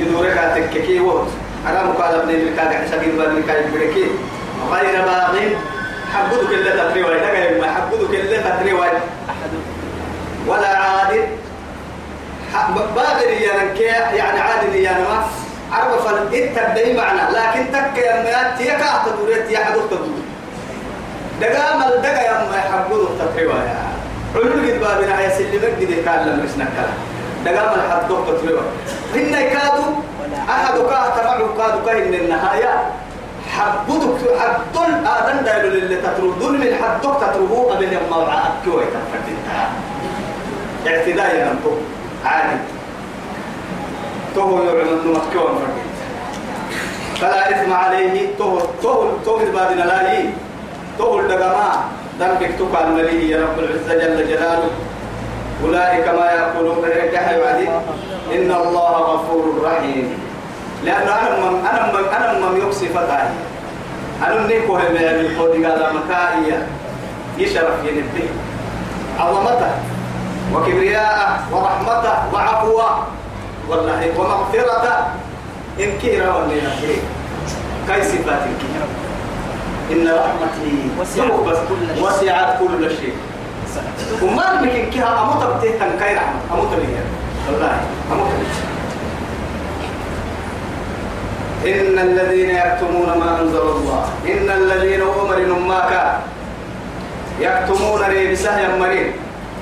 يدورك 0.00 0.38
تككي 0.56 1.00
ووت 1.00 1.28
أنا 1.66 1.82
مقال 1.82 2.14
ابن 2.20 2.30
المكاك 2.30 2.74
حسابين 2.84 3.08
يعني 3.08 3.18
بان 3.20 3.36
المكاك 3.36 3.64
بركي 3.72 4.04
غير 4.72 5.04
باغ 5.04 5.20
حبودك 6.14 6.50
اللي 6.54 6.72
تتري 6.76 7.02
واي 7.04 7.14
لك 7.18 7.56
ما 7.60 7.74
حبودك 7.74 8.14
اللي 8.14 8.38
تتري 8.38 8.72
واي 8.72 8.88
ولا 10.46 10.68
عادل 10.68 11.24
باغر 12.96 13.28
يعني 13.30 13.80
يعني 14.16 14.40
عادل 14.40 14.74
يعني 14.74 15.02
ما 15.02 15.24
عرف 15.72 16.04
فالإتك 16.08 16.96
معنا 16.96 17.28
لكن 17.30 17.72
تك 17.72 17.98
يا 17.98 18.22
ميات 18.22 18.60
يكا 18.60 19.02
تدوريت 19.06 19.50
يا 19.50 19.58
حدوك 19.64 19.90
تدوريت 19.90 20.22
دقام 21.40 21.82
الدقا 21.82 22.22
يا 22.22 22.32
ما 22.50 22.56
يحبودك 22.56 23.08
تتري 23.18 23.46
واي 23.46 23.58
علم 24.36 24.66
قد 24.66 24.80
بابنا 24.80 25.24
يسلمك 25.26 25.64
قد 25.64 26.04
كان 26.04 26.26
لم 26.26 26.44
يسنك 26.44 26.68
كلام 26.76 27.17
دقام 27.44 27.72
الحد 27.78 28.08
دوك 28.08 28.26
تتبع 28.28 28.60
هن 29.14 29.30
كادو 29.32 29.84
أحد 30.50 30.74
كاه 30.90 31.08
تبعه 31.08 31.38
كادو 31.58 32.06
من 32.08 32.14
النهاية 32.14 32.76
حبدك 33.56 34.16
حدون 34.40 34.90
آدم 35.18 35.44
دايلو 35.44 35.68
للي 35.68 35.96
تتردون 35.96 36.38
دول 36.38 36.52
من 36.58 36.72
حدك 36.82 37.14
تتروه 37.20 37.72
قبل 37.74 37.92
يما 37.92 38.16
وعاك 38.16 38.52
كوي 38.64 38.82
تفردتها 38.84 39.70
اعتداء 40.86 41.30
ينطو 41.40 41.72
عادي 42.24 42.58
تهو 44.34 44.62
يعلن 44.62 45.08
مكوان 45.08 45.54
فردت 45.54 45.86
فلا 47.20 47.50
إثم 47.50 47.72
عليه 47.72 48.34
تهو 48.38 48.58
تهو 48.82 49.04
تهو 49.24 49.38
بعدنا 49.54 49.82
لا 49.82 50.02
تهو 50.98 51.20
الدقماء 51.20 51.78
ذنبك 52.20 52.50
تقال 52.58 52.92
مليه 52.92 53.36
يا 53.36 53.42
رب 53.42 53.58
العزة 53.58 53.94
جل 53.94 54.28
جلاله 54.28 54.70
أولئك 55.64 56.08
ما 56.08 56.30
يقولون 56.32 56.84
ركح 56.84 57.30
يعدي 57.30 57.68
إن 58.34 58.52
الله 58.52 58.96
غفور 58.98 59.54
رحيم 59.64 60.18
لأن 60.84 61.02
أنا 61.02 61.36
من 61.36 61.66
أنا 61.72 61.86
من 61.92 62.04
أنا 62.16 62.38
من 62.48 62.56
يقصي 62.60 62.88
فتاي 62.88 63.28
أنا 64.26 64.34
من 64.40 64.50
هم 64.68 64.74
من 64.74 65.30
قد 65.38 65.56
قال 65.64 65.94
مكائية 65.96 66.66
يشرف 67.38 67.84
ينبه 67.84 68.28
عظمته 69.20 69.70
وكبرياءه 70.54 71.38
ورحمته 71.52 72.34
وعفوه 72.34 73.04
والله 73.68 74.12
ومغفرته 74.18 74.96
إن 75.80 75.98
كيرا 76.02 76.36
ولا 76.36 76.70
كي 77.88 78.02
صفات 78.02 78.42
إن 79.92 80.08
رحمتي 80.08 80.90
وسعت 82.02 82.58
كل 82.60 82.90
شيء 82.90 83.14
وما 84.22 84.60
من 84.62 84.72
كها 84.92 85.10
أموت 85.22 85.42
بتهتم 85.44 85.90
كير 86.00 86.18
أموت 86.54 86.70
بيه 86.80 86.98
والله 87.48 87.74
أموت 88.12 88.30
إن 91.66 91.98
الذين 91.98 92.50
يكتمون 92.50 93.06
ما 93.06 93.40
أنزل 93.40 93.64
الله 93.76 94.02
إن 94.26 94.48
الذين 94.50 95.00
أمر 95.00 95.38
كان 95.90 96.08
يكتمون 97.40 98.00
ري 98.08 98.32
بسهل 98.32 98.78
مريم 98.80 99.12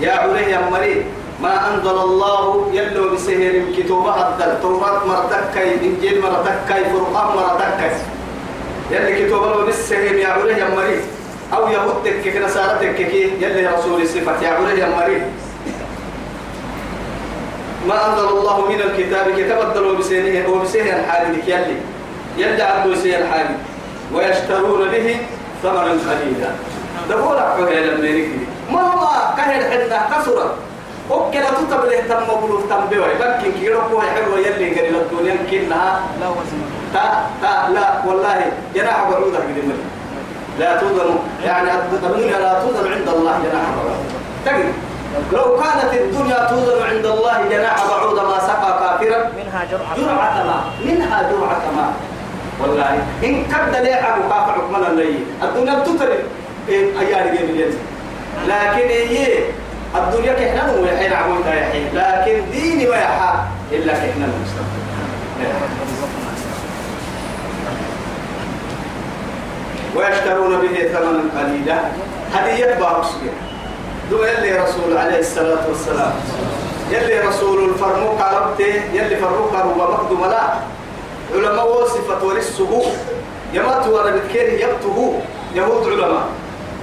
يا 0.01 0.13
عليه 0.13 0.47
يا 0.47 0.61
مريم 0.71 1.05
ما 1.43 1.69
أنزل 1.75 1.99
الله 2.09 2.71
يلو 2.73 3.11
بسهر 3.15 3.55
كتوبة 3.79 4.29
الدل 4.29 4.61
توراة 4.63 5.01
مرتكي 5.09 5.75
إنجيل 5.75 6.17
مرتكي 6.23 6.83
فرقان 6.91 7.29
مرتكي 7.37 7.91
يلي 8.91 9.27
كتوبة 9.27 9.65
بالسهر 9.65 10.15
يا 10.15 10.29
عليه 10.29 10.57
يا 10.57 10.69
مريم 10.77 11.16
أو 11.55 11.68
يهودك 11.70 12.22
كي 12.26 12.34
نصارتك 12.42 12.97
كي 12.99 13.22
يلي 13.40 13.62
رسول 13.70 14.03
الصفة 14.03 14.42
يا 14.42 14.49
عمره 14.59 14.70
يا 14.74 14.88
مريم 14.90 15.24
ما 17.88 17.99
أنزل 18.09 18.28
الله 18.28 18.57
من 18.68 18.78
الكتاب 18.82 19.26
كتبدلوا 19.38 19.94
بسينه 19.97 20.51
وبسينه 20.51 20.90
الحالي 20.97 21.38
يلي 21.47 21.76
يلي 22.38 22.62
عبدو 22.62 22.94
سين 22.99 23.14
الحالي 23.22 23.57
ويشترون 24.14 24.88
به 24.90 25.16
ثمرا 25.62 25.90
قليلا 26.09 26.51
ده 27.09 27.14
هو 27.14 27.34
لعبه 27.34 27.70
يا 27.70 27.80
لمريك 27.86 28.28
ما 28.70 28.80
هو 28.82 29.07
كهر 29.36 29.62
حنا 29.70 29.99
كسرة 30.18 30.55
أوكي 31.11 31.38
لا 31.38 31.47
تتبله 31.55 32.01
تم 32.11 32.22
مبلوغ 32.36 32.61
تم 32.70 32.82
بيوي 32.90 33.14
بكين 33.20 33.53
كي 33.61 33.68
ربوه 33.68 34.01
حلوة 34.03 34.38
يلي 34.38 34.80
قريبا 34.80 34.99
الدنيا 34.99 35.36
كنها 35.51 36.01
لا 36.20 36.28
وزن 36.28 36.61
تا 36.94 37.24
تا 37.42 37.70
لا 37.72 38.03
والله 38.09 38.47
جناح 38.74 39.11
بعوضة 39.11 39.38
قدمني 39.38 39.86
لا 40.59 40.77
تظلم 40.81 41.19
يعني 41.45 41.71
الدنيا 41.93 42.39
لا 42.41 42.55
تظلم 42.61 42.93
عند 42.93 43.09
الله 43.09 43.33
جناح 43.45 43.67
بعوضة 43.77 44.67
لو 45.33 45.57
كانت 45.61 45.95
الدنيا 46.01 46.47
تظلم 46.51 46.83
عند 46.91 47.07
الله 47.07 47.43
جناح 47.51 47.87
بعوضة 47.89 48.23
ما 48.23 48.39
سقى 48.39 48.79
كافرا 49.01 49.29
منها 49.37 49.65
جرعة 49.71 49.97
جرعة 49.97 50.45
ما 50.45 50.61
منها 50.85 51.23
جرعة 51.23 51.63
ما 51.77 51.93
والله 52.63 52.99
إن 53.25 53.45
كبد 53.45 53.77
ليه 53.83 53.95
أبو 54.15 54.23
كافر 54.23 54.53
عكمنا 54.53 54.91
اللي 54.91 55.17
الدنيا 55.43 55.75
بتتري 55.79 56.19
جيب 56.69 57.49
جميل 57.49 57.75
لكن 58.49 58.79
إيه 58.89 59.39
الدنيا 59.97 60.33
كحنا 60.33 60.73
مو 60.73 60.85
يحين 60.87 61.13
عبودا 61.13 61.55
يحين 61.55 61.89
لكن 61.95 62.41
ديني 62.53 62.89
ويحا 62.89 63.45
إلا 63.73 63.93
كحنا 63.93 64.25
المستقبل 64.25 64.87
ويشترون 69.97 70.53
به 70.61 70.88
ثمنا 70.92 71.20
قليلا 71.38 71.78
هذه 72.34 72.53
هدية 72.53 72.74
بارس 72.80 73.09
دو 74.11 74.16
يلي 74.24 74.53
رسول 74.62 74.97
عليه 74.97 75.18
الصلاة 75.18 75.68
والسلام 75.68 76.12
يلي 76.90 77.20
رسول 77.20 77.64
الفرموك 77.68 78.20
عربته 78.20 78.74
يلي 78.94 79.16
فرموك 79.16 79.55
عربة 79.55 79.84
مقدم 79.84 80.24
لا 80.30 80.42
علماء 81.34 81.82
وصفة 81.82 82.24
ورسه 82.26 82.82
يمات 83.55 83.86
أنا 83.86 84.16
بتكير 84.16 84.53
يبته 84.53 85.20
يهود 85.55 85.86
علماء 85.86 86.26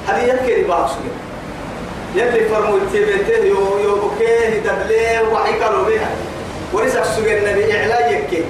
هذه 0.07 0.39
كيري 0.45 0.63
بارس 0.63 0.91
يلي 2.15 2.45
فرمو 2.49 2.77
التبتين 2.77 3.45
يو 3.45 3.77
يو 3.83 3.95
بكيه 3.95 4.49
دبليه 4.59 5.19
وحيكالو 5.33 5.83
بها 5.85 6.09
ورسك 6.73 7.03
سجن 7.03 7.31
النبي 7.37 7.77
إعلايك 7.79 8.45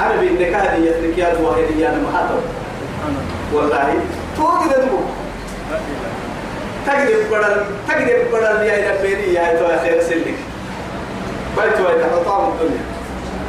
أنا 0.00 0.14
بإنك 0.20 0.54
هذه 0.54 0.78
لك 0.84 1.38
وهي 1.42 1.62
دواه 1.62 1.94
محاطب 2.10 2.38
والله 3.52 3.88
توجد 4.36 4.72
المو 4.78 4.98
تقدر 6.86 7.20
بدل 7.32 7.60
تقدر 7.88 8.16
بدل 8.32 8.62
يا 8.66 8.76
ربيني 8.98 9.32
يا 9.34 9.56
تو 9.58 9.68
خير 9.82 10.00
سلك 10.04 10.34
بيت 11.56 11.76
ويت 11.80 12.02
حطام 12.04 12.52
الدنيا 12.52 12.82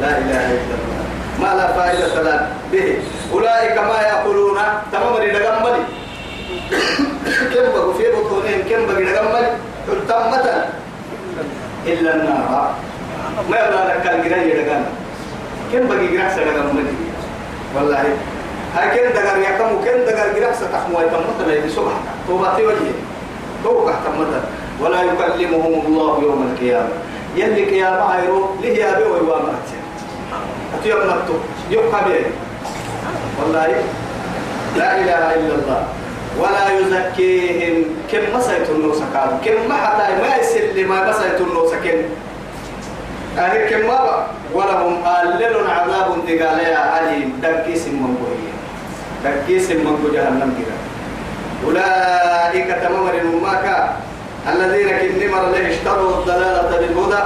لا 0.01 0.11
إله 0.23 0.43
إلا 0.51 0.75
الله 0.79 0.99
ما 1.41 1.49
لا 1.59 1.67
فائدة 1.75 2.07
لنا 2.21 2.35
به 2.71 2.87
أولئك 3.33 3.77
ما 3.77 4.01
يقولون 4.01 4.57
تمام 4.91 5.13
لنجمل 5.23 5.77
كم 7.53 7.65
بقوا 7.75 7.93
في 7.93 8.03
بطونهم 8.11 8.59
كم 8.69 8.81
بقوا 8.87 9.01
لنجمل 9.03 9.45
تلتمة 9.87 10.45
إلا 11.87 12.11
النار 12.15 12.73
ما 13.49 13.57
يبغى 13.59 13.81
لك 13.89 13.99
كان 14.03 14.17
جري 14.23 14.53
لنجمل 14.53 14.83
كم 15.73 15.87
بقي 15.87 16.07
جرس 16.07 16.35
لنجمل 16.39 16.87
والله 17.75 18.05
هاكين 18.75 19.09
دقر 19.13 19.37
يكتم 19.37 19.83
كين 19.83 20.05
دقر 20.05 20.39
جرح 20.39 20.53
ستحمو 20.53 21.01
يتمت 21.01 21.39
بيدي 21.47 21.69
سبحانك 21.69 22.01
توباتي 22.27 22.63
وجهي 22.67 22.93
توقع 23.63 23.93
تمتا 23.93 24.41
ولا 24.81 24.99
يكلمهم 25.03 25.85
الله 25.85 26.21
يوم 26.21 26.51
القيامة 26.53 26.89
يلي 27.35 27.65
قيامة 27.65 28.11
عيرو 28.13 28.45
ليه 28.61 28.77
يا 28.83 28.91
أبي 28.97 29.03
بي 29.03 29.09
ويوامات 29.09 29.69
أتو 30.79 30.89
يبنتو 30.89 31.33
يبقى 31.71 32.05
بيه 32.05 32.25
والله 33.41 33.67
لا 34.77 34.89
إله 35.01 35.19
إلا 35.35 35.55
الله 35.55 35.81
ولا 36.39 36.65
يزكيهم 36.79 37.75
كم 38.11 38.19
مسيت 38.37 38.69
النوسكان 38.69 39.29
كم 39.45 39.69
ما 39.69 39.75
حتى 39.75 40.07
ما 40.21 40.35
يسلم 40.41 40.89
ما 40.89 41.09
مسيت 41.09 41.41
النوسكين 41.41 41.99
أهلك 43.39 43.73
ما 43.85 44.25
ولهم 44.53 45.03
آلل 45.07 45.55
عذاب 45.69 46.09
تقال 46.27 46.57
يا 46.69 46.83
أليم 46.99 47.39
دكيس 47.43 47.87
منبوهية 47.87 48.55
دكيس 49.25 49.69
منبو 49.71 50.07
جهنم 50.13 50.51
كده 50.59 50.75
أولئك 51.65 52.67
تمام 52.83 53.07
المماكا 53.21 53.95
الذين 54.47 54.89
كنمر 54.99 55.49
لا 55.49 55.69
اشتروا 55.69 56.11
الضلالة 56.19 56.77
بالهدى 56.77 57.23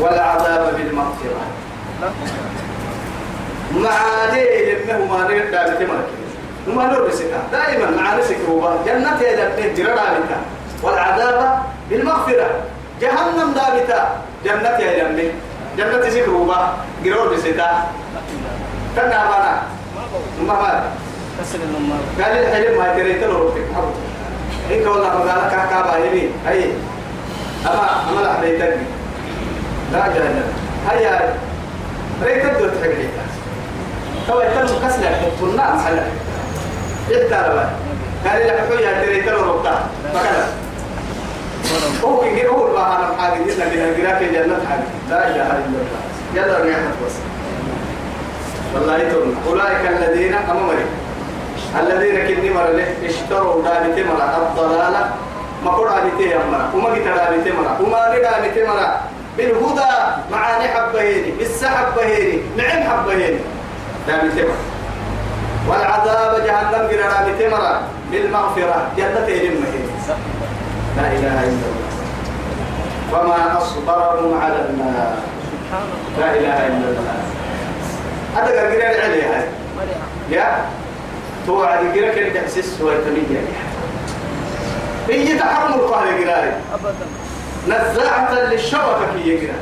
والعذاب 0.00 0.74
بالمغفرة 0.78 1.40
مع 3.76 3.98
ذي 4.34 4.42
لمهما 4.72 5.18
نرد 5.18 5.76
بتمرك 5.76 6.08
وما 6.68 6.86
نرسك 6.86 7.26
دائما 7.52 8.02
مع 8.02 8.14
رسك 8.16 8.36
هو 8.50 8.74
جنة 8.86 9.20
إلى 9.20 9.68
الجرد 9.70 9.98
والعذاب 10.82 11.62
بالمغفرة 11.90 12.50
جهنم 13.00 13.54
دابتا 13.54 14.20
جنة 14.44 14.68
يا 14.68 15.04
جنبي 15.04 15.30
جنة 15.76 15.96
ذكر 16.08 16.30
وبا 16.30 16.74
جرور 17.04 17.34
بسيتا 17.34 17.84
تنا 18.96 19.18
أنا 19.36 19.62
ما 20.46 20.54
ما 20.54 20.84
قال 22.24 22.32
لي 22.40 22.46
حلم 22.52 22.78
ما 22.78 22.94
تريت 22.96 23.22
له 23.22 23.38
ربك 23.38 23.64
حبو 23.76 23.92
إنك 24.70 24.86
والله 24.86 25.08
مقالة 25.08 25.48
كعكابة 25.50 25.96
يبي 26.04 26.30
أي 26.48 26.72
أما 27.66 28.10
أما 28.10 28.20
لا 28.20 28.32
حليتني 28.34 28.82
لا 29.92 30.08
جنة 30.08 30.44
هيا 30.90 31.34
ريت 32.22 32.44
الدور 32.44 32.68
تحكي 32.68 33.08
تو 34.28 34.40
يتم 34.40 34.76
كسل 34.88 35.04
حطنا 35.06 35.62
على 35.62 36.04
حتى 37.08 37.60
قال 38.30 38.46
لي 38.46 38.52
حكوا 38.52 38.76
يا 38.80 39.04
تريت 39.04 39.26
له 39.26 39.46
ربك 39.50 39.78
فكذا 40.14 40.59
هو 42.04 42.22
يجي 42.24 42.48
هو 42.48 42.66
المعنى 42.68 43.14
الحالي 43.14 43.52
إلا 43.52 43.64
بها 43.68 43.92
جراك 43.92 44.22
جنة 44.32 44.66
حالي 44.70 44.82
لا 45.10 45.28
إله 45.28 45.42
إلا 45.44 45.62
الله 45.66 46.00
يلا 46.34 46.58
نعمة 46.64 46.88
بس 47.06 47.12
والله 48.74 48.98
يتون 48.98 49.36
أولئك 49.48 49.90
الذين 49.90 50.34
أمري 50.34 50.84
الذين 51.82 52.26
كني 52.36 52.50
مرة 52.50 52.78
اشتروا 53.04 53.62
دالتي 53.62 54.04
مرة 54.04 54.48
الضلالة 54.50 55.10
ما 55.64 55.70
قرأ 55.70 56.00
دالتي 56.00 56.34
مرة 56.50 56.70
وما 56.74 56.88
قلت 56.88 57.04
دالتي 57.04 57.52
مرة 57.52 57.80
وما 57.86 57.98
قلت 58.04 58.22
دالتي 58.22 58.64
مرة 58.66 59.00
بالهدى 59.38 59.90
معاني 60.32 60.68
حبهيني 60.68 61.30
بالسحب 61.38 61.86
بهيني 61.96 62.42
نعم 62.56 62.82
حبهيني 62.90 63.38
دالتي 64.06 64.42
مرة 64.42 64.64
والعذاب 65.68 66.44
جهنم 66.46 66.88
قرأ 66.88 67.22
دالتي 67.26 67.48
مرة 67.48 67.80
بالمغفرة 68.12 68.88
جنة 68.96 69.18
إلي 69.28 69.50
لا 70.96 71.06
إله 71.12 71.42
إلا 71.42 71.46
الله 71.46 71.90
وما 73.12 73.58
أصبرهم 73.58 74.40
على 74.40 74.54
النار 74.70 75.16
لا 76.18 76.30
إله 76.34 76.66
إلا 76.66 76.88
الله 76.88 77.18
هذا 78.36 78.44
قال 78.44 78.58
قرير 78.58 78.82
علي 79.04 79.22
هاي 79.22 79.44
يا 80.30 80.64
توعد 81.46 81.78
قرير 81.88 82.14
كنت 82.28 82.36
تحسس 82.36 82.80
ويتمية 82.80 83.40
هي 85.08 85.24
يعني. 85.26 85.38
تحرم 85.38 85.74
القهر 85.74 86.06
قراري 86.08 86.52
أبدا 86.74 87.06
نزاعة 87.68 88.34
للشرف 88.52 88.98
كي 89.16 89.28
يقرأ 89.28 89.58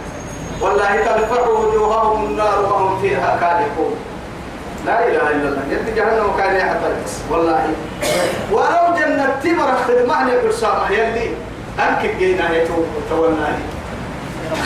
والله 0.60 0.96
تلفع 0.96 1.48
وجوههم 1.48 2.24
النار 2.24 2.60
وهم 2.62 3.00
فيها 3.02 3.36
كالحون 3.40 3.96
لا 4.86 5.08
إله 5.08 5.30
إلا 5.30 5.48
الله 5.48 5.62
يد 5.70 5.94
جهنم 5.94 6.30
كان 6.38 6.56
يحترق 6.56 7.06
والله 7.30 7.66
ولو 8.52 8.94
جنة 8.98 9.28
تمر 9.44 9.70
خدمة 9.88 10.30
يقول 10.32 10.54
سامح 10.54 10.90
يلي 10.90 11.34
أنك 11.78 12.16
جينا 12.18 12.50
هي 12.50 12.66
تولنا 13.10 13.58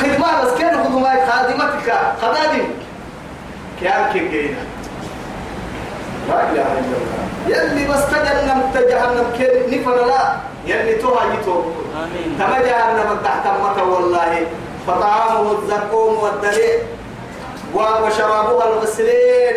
خدمة 0.00 0.42
بس 0.42 0.52
كان 0.58 0.84
خدمة 0.84 1.08
خادمتك 1.30 1.92
خدادم 2.22 2.64
كأنك 3.80 4.12
جينا 4.30 4.62
لا 6.28 6.40
إله 6.52 6.62
إلا 6.80 6.96
الله 7.00 7.22
يلي 7.72 7.84
بس 7.88 8.02
تجنم 8.10 8.60
تجهنم 8.74 9.26
كير 9.36 9.66
نفر 9.80 9.94
لا 10.06 10.22
يلي 10.66 10.94
توها 10.94 11.34
يتوب 11.34 11.72
تما 12.38 12.58
جهنم 12.58 13.18
تحت 13.24 13.46
متى 13.64 13.82
والله 13.82 14.46
فطعامه 14.86 15.50
الزقوم 15.58 16.16
والدليل 16.22 16.78
وشرابها 17.74 18.68
الغسلين 18.68 19.56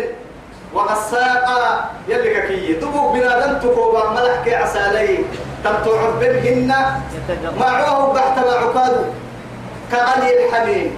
وغساقا 0.74 1.90
يلي 2.08 2.42
كي 2.48 2.72
دبوك 2.72 3.12
بنادم 3.14 3.58
تكوبا 3.68 4.10
ملح 4.10 4.44
كي 4.44 4.54
عسالي 4.54 5.18
تمتوع 5.64 6.10
بهن 6.20 6.68
معه 7.60 8.12
بحت 8.12 8.38
معقاد 8.38 8.96
كغلي 9.92 10.46
الحميم 10.48 10.96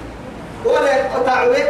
ولا 0.64 1.22
تعوي 1.26 1.62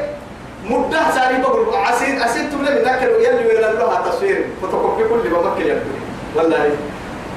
مدة 0.64 1.10
ساري 1.14 1.40
بقول 1.42 1.74
عسير 1.76 2.22
عسيد 2.22 2.50
تبلي 2.50 2.70
من 2.70 2.76
ذاك 2.84 3.02
يلي 3.02 3.46
ولا 3.56 3.72
لها 3.72 4.02
تصوير 4.10 4.46
فتكوبي 4.62 5.02
كل 5.04 5.28
بمكة 5.30 5.58
يبدو 5.64 5.90
والله 6.36 6.70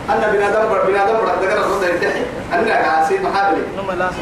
أنا 0.09 0.31
بنادم 0.31 0.69
بر 0.69 0.85
بنادم 0.87 1.13
بر 1.13 1.25
ذكر 1.41 1.57
الرد 1.57 1.83
يرتحي 1.83 2.21
أنا 2.53 2.73
عسيد 2.87 3.21
محابلي 3.21 3.61
نما 3.77 3.91
لازم 3.93 4.17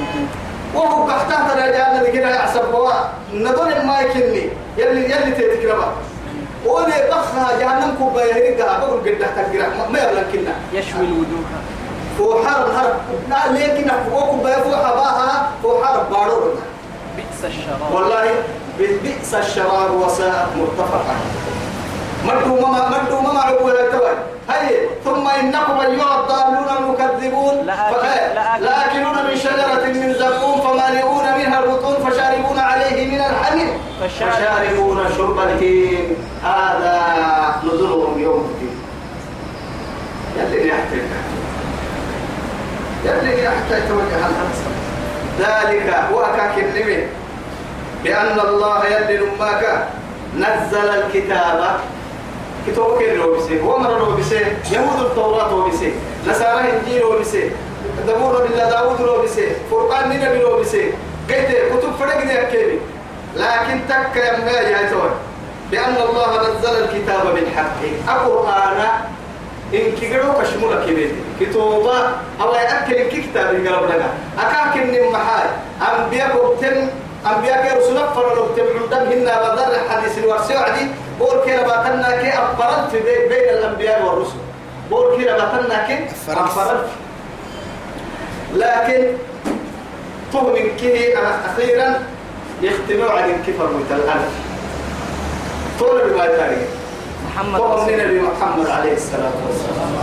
وهو 0.75 1.05
بحتها 1.05 1.49
ترى 1.53 1.71
جانا 1.71 2.03
ذكر 2.03 2.37
عسبوا 2.41 2.89
ندون 3.33 3.85
ما 3.85 3.99
يكني 3.99 4.49
يلي 4.77 5.03
يلي 5.03 5.31
تتكلم 5.31 5.81
وانا 6.65 6.95
بخها 7.09 7.59
جهنم 7.59 7.95
كوبايه 7.99 8.33
هيك 8.33 8.57
بقول 8.79 8.99
قد 8.99 9.19
تقرا 9.19 9.89
ما 9.91 9.99
يبلغ 9.99 10.23
كنا 10.33 10.55
يشوي 10.79 11.05
الوجوه 11.05 11.45
فوحر 12.17 12.67
الحرب 12.67 12.93
لا 13.29 13.53
لكن 13.63 13.91
كوبايه 14.13 14.55
فوق 14.55 14.71
حباها 14.75 14.95
باها 14.95 15.51
فوحر 15.63 16.03
بارور 16.11 16.53
بئس 17.17 17.45
الشرار 17.51 17.93
والله 17.93 18.25
بئس 18.77 19.33
الشرار 19.33 19.91
وساءت 19.91 20.47
مرتفقا 20.57 21.15
مدوا 22.25 22.67
مما 22.67 22.89
مدوا 23.03 23.21
مما 23.21 23.39
عبوا 23.41 23.71
التوي 23.71 24.11
هي 24.49 24.69
ثم 25.05 25.27
انكم 25.27 25.79
ايها 25.79 26.19
الضالون 26.21 26.77
المكذبون 26.79 27.55
لاكلون 28.61 29.13
من 29.29 29.35
شجره 29.37 29.85
من 29.85 30.13
زقوم 30.13 30.61
فمالئون 30.61 31.23
منها 31.37 31.59
البطون 31.59 31.95
فشاربون 31.95 32.59
عليه 32.59 33.07
من 33.11 33.19
الحميم 33.25 33.88
فشاربون 34.01 34.97
شرب 35.17 35.39
الهيم 35.39 36.15
هذا 36.43 36.99
نزلهم 37.63 38.19
يوم 38.19 38.51
الدين 38.53 38.77
يلي 40.59 40.69
يحتاج 40.69 41.01
يلي 43.05 43.43
يحتاج 43.43 43.81
توجه 43.87 44.27
ذلك 45.39 45.95
هو 46.13 46.25
كلمه 46.55 47.07
بأن 48.03 48.39
الله 48.39 48.85
يلي 48.85 49.17
لماك 49.17 49.87
نزل 50.37 50.89
الكتاب 50.89 51.79
كتابك 52.67 53.01
الروبسي 53.01 53.59
ومر 53.61 53.91
الروبسي 53.97 54.35
يهود 54.71 54.99
التوراة 55.01 55.49
روبسي 55.51 55.93
نسارة 56.27 56.59
إنجيل 56.59 57.01
روبسي 57.03 57.51
دبور 58.07 58.47
بالله 58.47 58.69
داود 58.69 59.01
روبسي 59.01 59.47
فرقان 59.71 60.09
نبي 60.09 60.41
روبسي 60.43 60.83
قلت 61.29 61.47
كتب 61.71 61.93
فرق 61.99 62.23
دي 62.25 62.41
أكيبي 62.41 62.79
لكن 63.39 63.79
تك 63.89 64.15
يا 64.15 64.51
يا 64.51 65.15
بأن 65.71 65.95
الله 66.09 66.37
نزل 66.39 66.83
الكتاب 66.83 67.33
بالحق 67.35 67.79
القرآن 68.07 68.81
إن 69.73 69.91
كيرو 69.99 70.33
كشمولة 70.41 70.85
كبير 70.87 71.11
كتوبة 71.39 71.99
الله 72.41 72.59
يأكل 72.61 73.09
كتاب 73.21 73.53
من 73.53 73.67
ربنا 73.67 74.07
أكاكن 74.39 74.95
المحال 74.95 75.49
أنبياء 75.89 76.31
كبتن 76.61 76.87
أنبياء 77.35 77.77
رسول 77.77 77.97
فرلو 78.15 78.47
تبعون 78.57 78.89
دم 78.91 78.97
هنا 79.11 79.35
بدر 79.53 79.69
الحديث 79.85 80.17
الورسي 80.17 80.55
وعدي 80.55 80.85
بور 81.19 81.43
كلا 81.45 81.61
باتنا 81.61 82.11
كي 82.21 82.29
أفرد 82.29 83.01
بين 83.29 83.49
الأنبياء 83.59 84.03
والرسل 84.05 84.39
بور 84.89 85.15
كلا 85.17 85.37
باتنا 85.45 85.87
كي 85.87 86.05
أفرد 86.29 86.83
لكن 88.53 89.01
تهمن 90.33 90.69
كه 90.81 91.17
أخيرا 91.49 91.99
يختموا 92.61 93.09
عن 93.09 93.29
الكفر 93.29 93.65
رميت 93.65 93.91
الألف 93.91 94.31
طول 95.79 95.97
الرواية 95.97 96.37
تاريخ 96.37 96.57
محمد 97.27 97.59
ومن 97.59 97.89
النبي 97.93 98.21
محمد 98.21 98.67
عليه 98.67 98.93
الصلاة 98.93 99.31
والسلام 99.47 99.95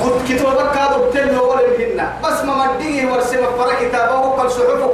قد 0.00 0.24
كتابك 0.28 0.76
هذا 0.76 0.96
بتل 0.96 1.38
ورمهن 1.38 2.10
بس 2.24 2.44
ما 2.44 2.70
مديه 2.72 3.12
ورسم 3.12 3.36
فرا 3.58 3.88
كتابه 3.88 4.18
وقل 4.20 4.50
صحفه 4.50 4.86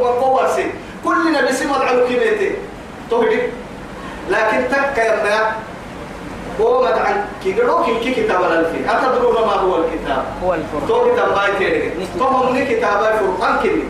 من 0.61 0.73
كل 1.05 1.33
نبي 1.33 1.53
سمع 1.53 1.77
العلو 1.77 2.07
كميته 2.07 2.51
تهدي 3.11 3.41
لكن 4.31 4.59
تك 4.71 4.99
يا 4.99 5.53
وما 6.61 6.89
عن 6.89 7.25
كيدروك 7.43 7.87
كي 8.03 8.15
كتاب 8.15 8.41
الألفين 8.43 8.89
أتدرون 8.89 9.35
ما 9.35 9.53
هو 9.53 9.77
الكتاب 9.77 10.25
هو 10.45 10.55
الفرقان 10.55 10.89
تو 10.89 11.13
كتاب 11.15 11.35
بايتين 11.35 11.91
تو 12.19 12.25
هم 12.25 12.55
كتاب 12.59 12.99
الفرقان 13.01 13.57
كني 13.63 13.85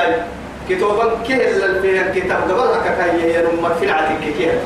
كتابا 0.68 1.04
كه 1.28 1.48
اللي 1.66 1.80
فيه 1.82 2.00
الكتاب 2.00 2.42
قبل 2.42 2.78
هكذا 2.78 3.04
هي 3.22 3.42
نمر 3.42 3.74
في 3.74 3.84
العتيق 3.84 4.34
كيه 4.38 4.60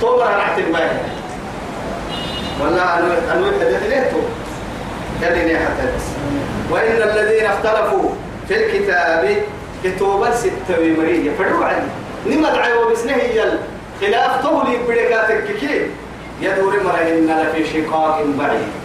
توبر 0.00 0.22
أنا 0.26 0.42
عتيق 0.42 0.66
والله 2.60 2.82
أنا 2.98 3.18
أنا 3.34 3.46
حدث 3.60 3.82
ليه 3.88 4.10
تو 4.12 4.20
دلني 5.22 5.56
حتى 5.56 5.88
وإن 6.70 7.02
الذين 7.02 7.44
اختلفوا 7.46 8.10
في 8.48 8.56
الكتاب 8.66 9.36
كتابا 9.84 10.34
ستة 10.36 10.78
ومرية 10.80 11.30
فدوا 11.38 11.64
عني 11.64 11.86
نمد 12.26 12.54
عيوب 12.58 12.92
اسنه 12.92 13.14
يل 13.16 13.58
خلاف 14.00 14.46
طولي 14.46 14.76
بدكاتك 14.88 15.44
كيه 15.60 15.86
يدور 16.40 16.76
مرهن 16.84 17.36
لفي 17.54 17.70
شقاق 17.82 18.22
بعيد 18.38 18.83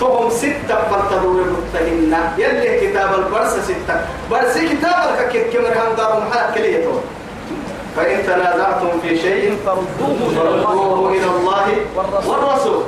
فهم 0.00 0.30
ستة 0.30 0.76
فلتدور 0.90 1.42
المتهنة 1.42 2.32
يلي 2.38 2.80
كتاب 2.86 3.08
البرس 3.18 3.50
ستة 3.64 3.94
برس 4.30 4.54
كتابك 4.58 5.46
كما 5.52 5.70
كان 5.70 5.96
دار 5.96 6.22
محل 6.30 6.54
كلية 6.54 6.86
فإن 7.96 8.26
تنازعتم 8.26 8.90
في 9.02 9.18
شيء 9.18 9.56
فردوه 9.66 11.10
إلى 11.12 11.26
الله 11.26 11.66
والرسول 12.26 12.82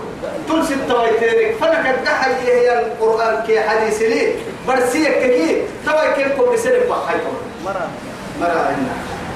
تل 0.48 0.64
ستة 0.64 1.00
ويتينك 1.02 1.54
فلك 1.60 1.94
الدحل 1.98 2.30
هي 2.46 2.78
القرآن 2.82 3.42
كي 3.46 3.60
حديث 3.60 4.02
لي 4.02 4.32
برسيك 4.68 5.18
كي 5.18 5.62
توا 5.86 6.12
كيفكم 6.16 6.52
بسلم 6.52 6.82
بحيكم 6.90 7.32
مرا 7.64 7.88
مرة 8.40 8.76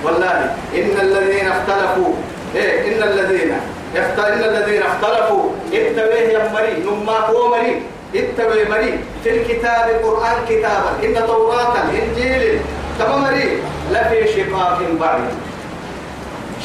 والله 0.04 0.54
إن 0.74 0.94
الذين 1.00 1.48
اختلفوا 1.48 2.14
إيه 2.54 2.94
إن 2.96 3.02
الذين 3.08 3.52
يختارين 3.94 4.42
الذين 4.44 4.82
اختلفوا 4.82 5.42
اتبعه 5.72 6.28
يا 6.36 6.48
مري 6.54 6.72
نما 6.84 7.18
هو 7.18 7.48
مري 7.48 7.82
اتبع 8.14 8.54
مري 8.70 8.98
في 9.24 9.30
الكتاب 9.36 9.84
القرآن 9.90 10.34
كتابا 10.48 10.90
إن 11.04 11.26
توراة 11.26 11.74
إنجيل 12.02 12.60
تمام 12.98 13.20
مري 13.22 13.44
لفي 13.92 14.18
شقاق 14.34 14.78
بعيد 15.00 15.34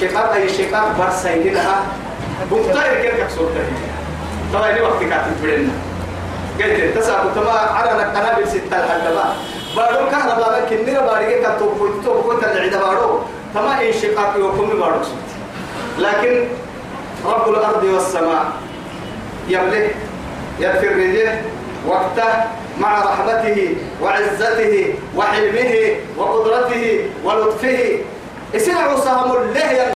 شقاق 0.01 0.31
أي 0.33 0.49
شقاق 0.49 0.87
برسين 0.99 1.53
لها 1.53 1.77
بمطير 2.51 2.93
كيف 3.01 3.13
يكسر 3.19 3.49
طبعا 4.53 4.71
لي 4.71 4.81
وقت 4.81 4.99
كاتب 5.11 5.35
بدنا 5.43 5.69
قلت 6.59 6.97
تسعة 6.97 7.29
كتما 7.31 7.51
على 7.51 7.89
نقنا 7.99 8.33
بالستة 8.37 8.75
الحلبة 8.83 9.23
بارو 9.75 10.09
كان 10.11 10.25
بارو 10.41 10.65
كنيرة 10.69 11.01
بارو 11.05 11.25
كتب 11.31 11.71
كتب 12.03 12.33
كتب 12.33 12.51
العدا 12.55 12.79
بارو 12.79 13.19
تما 13.55 13.71
إن 13.87 13.93
شقاق 14.01 14.31
يوكم 14.39 14.67
بارو 14.79 15.01
لكن 15.99 16.45
رب 17.25 17.49
الأرض 17.49 17.83
والسماء 17.83 18.45
يملك 19.47 19.95
يغفر 20.59 20.87
رجله 20.95 21.41
وقته 21.87 22.33
مع 22.79 22.99
رحمته 23.03 23.75
وعزته 24.01 24.93
وحلمه 25.15 25.75
وقدرته 26.17 27.05
ولطفه 27.25 27.79
اسمعوا 28.55 28.99
سهم 28.99 29.31
الله 29.31 29.96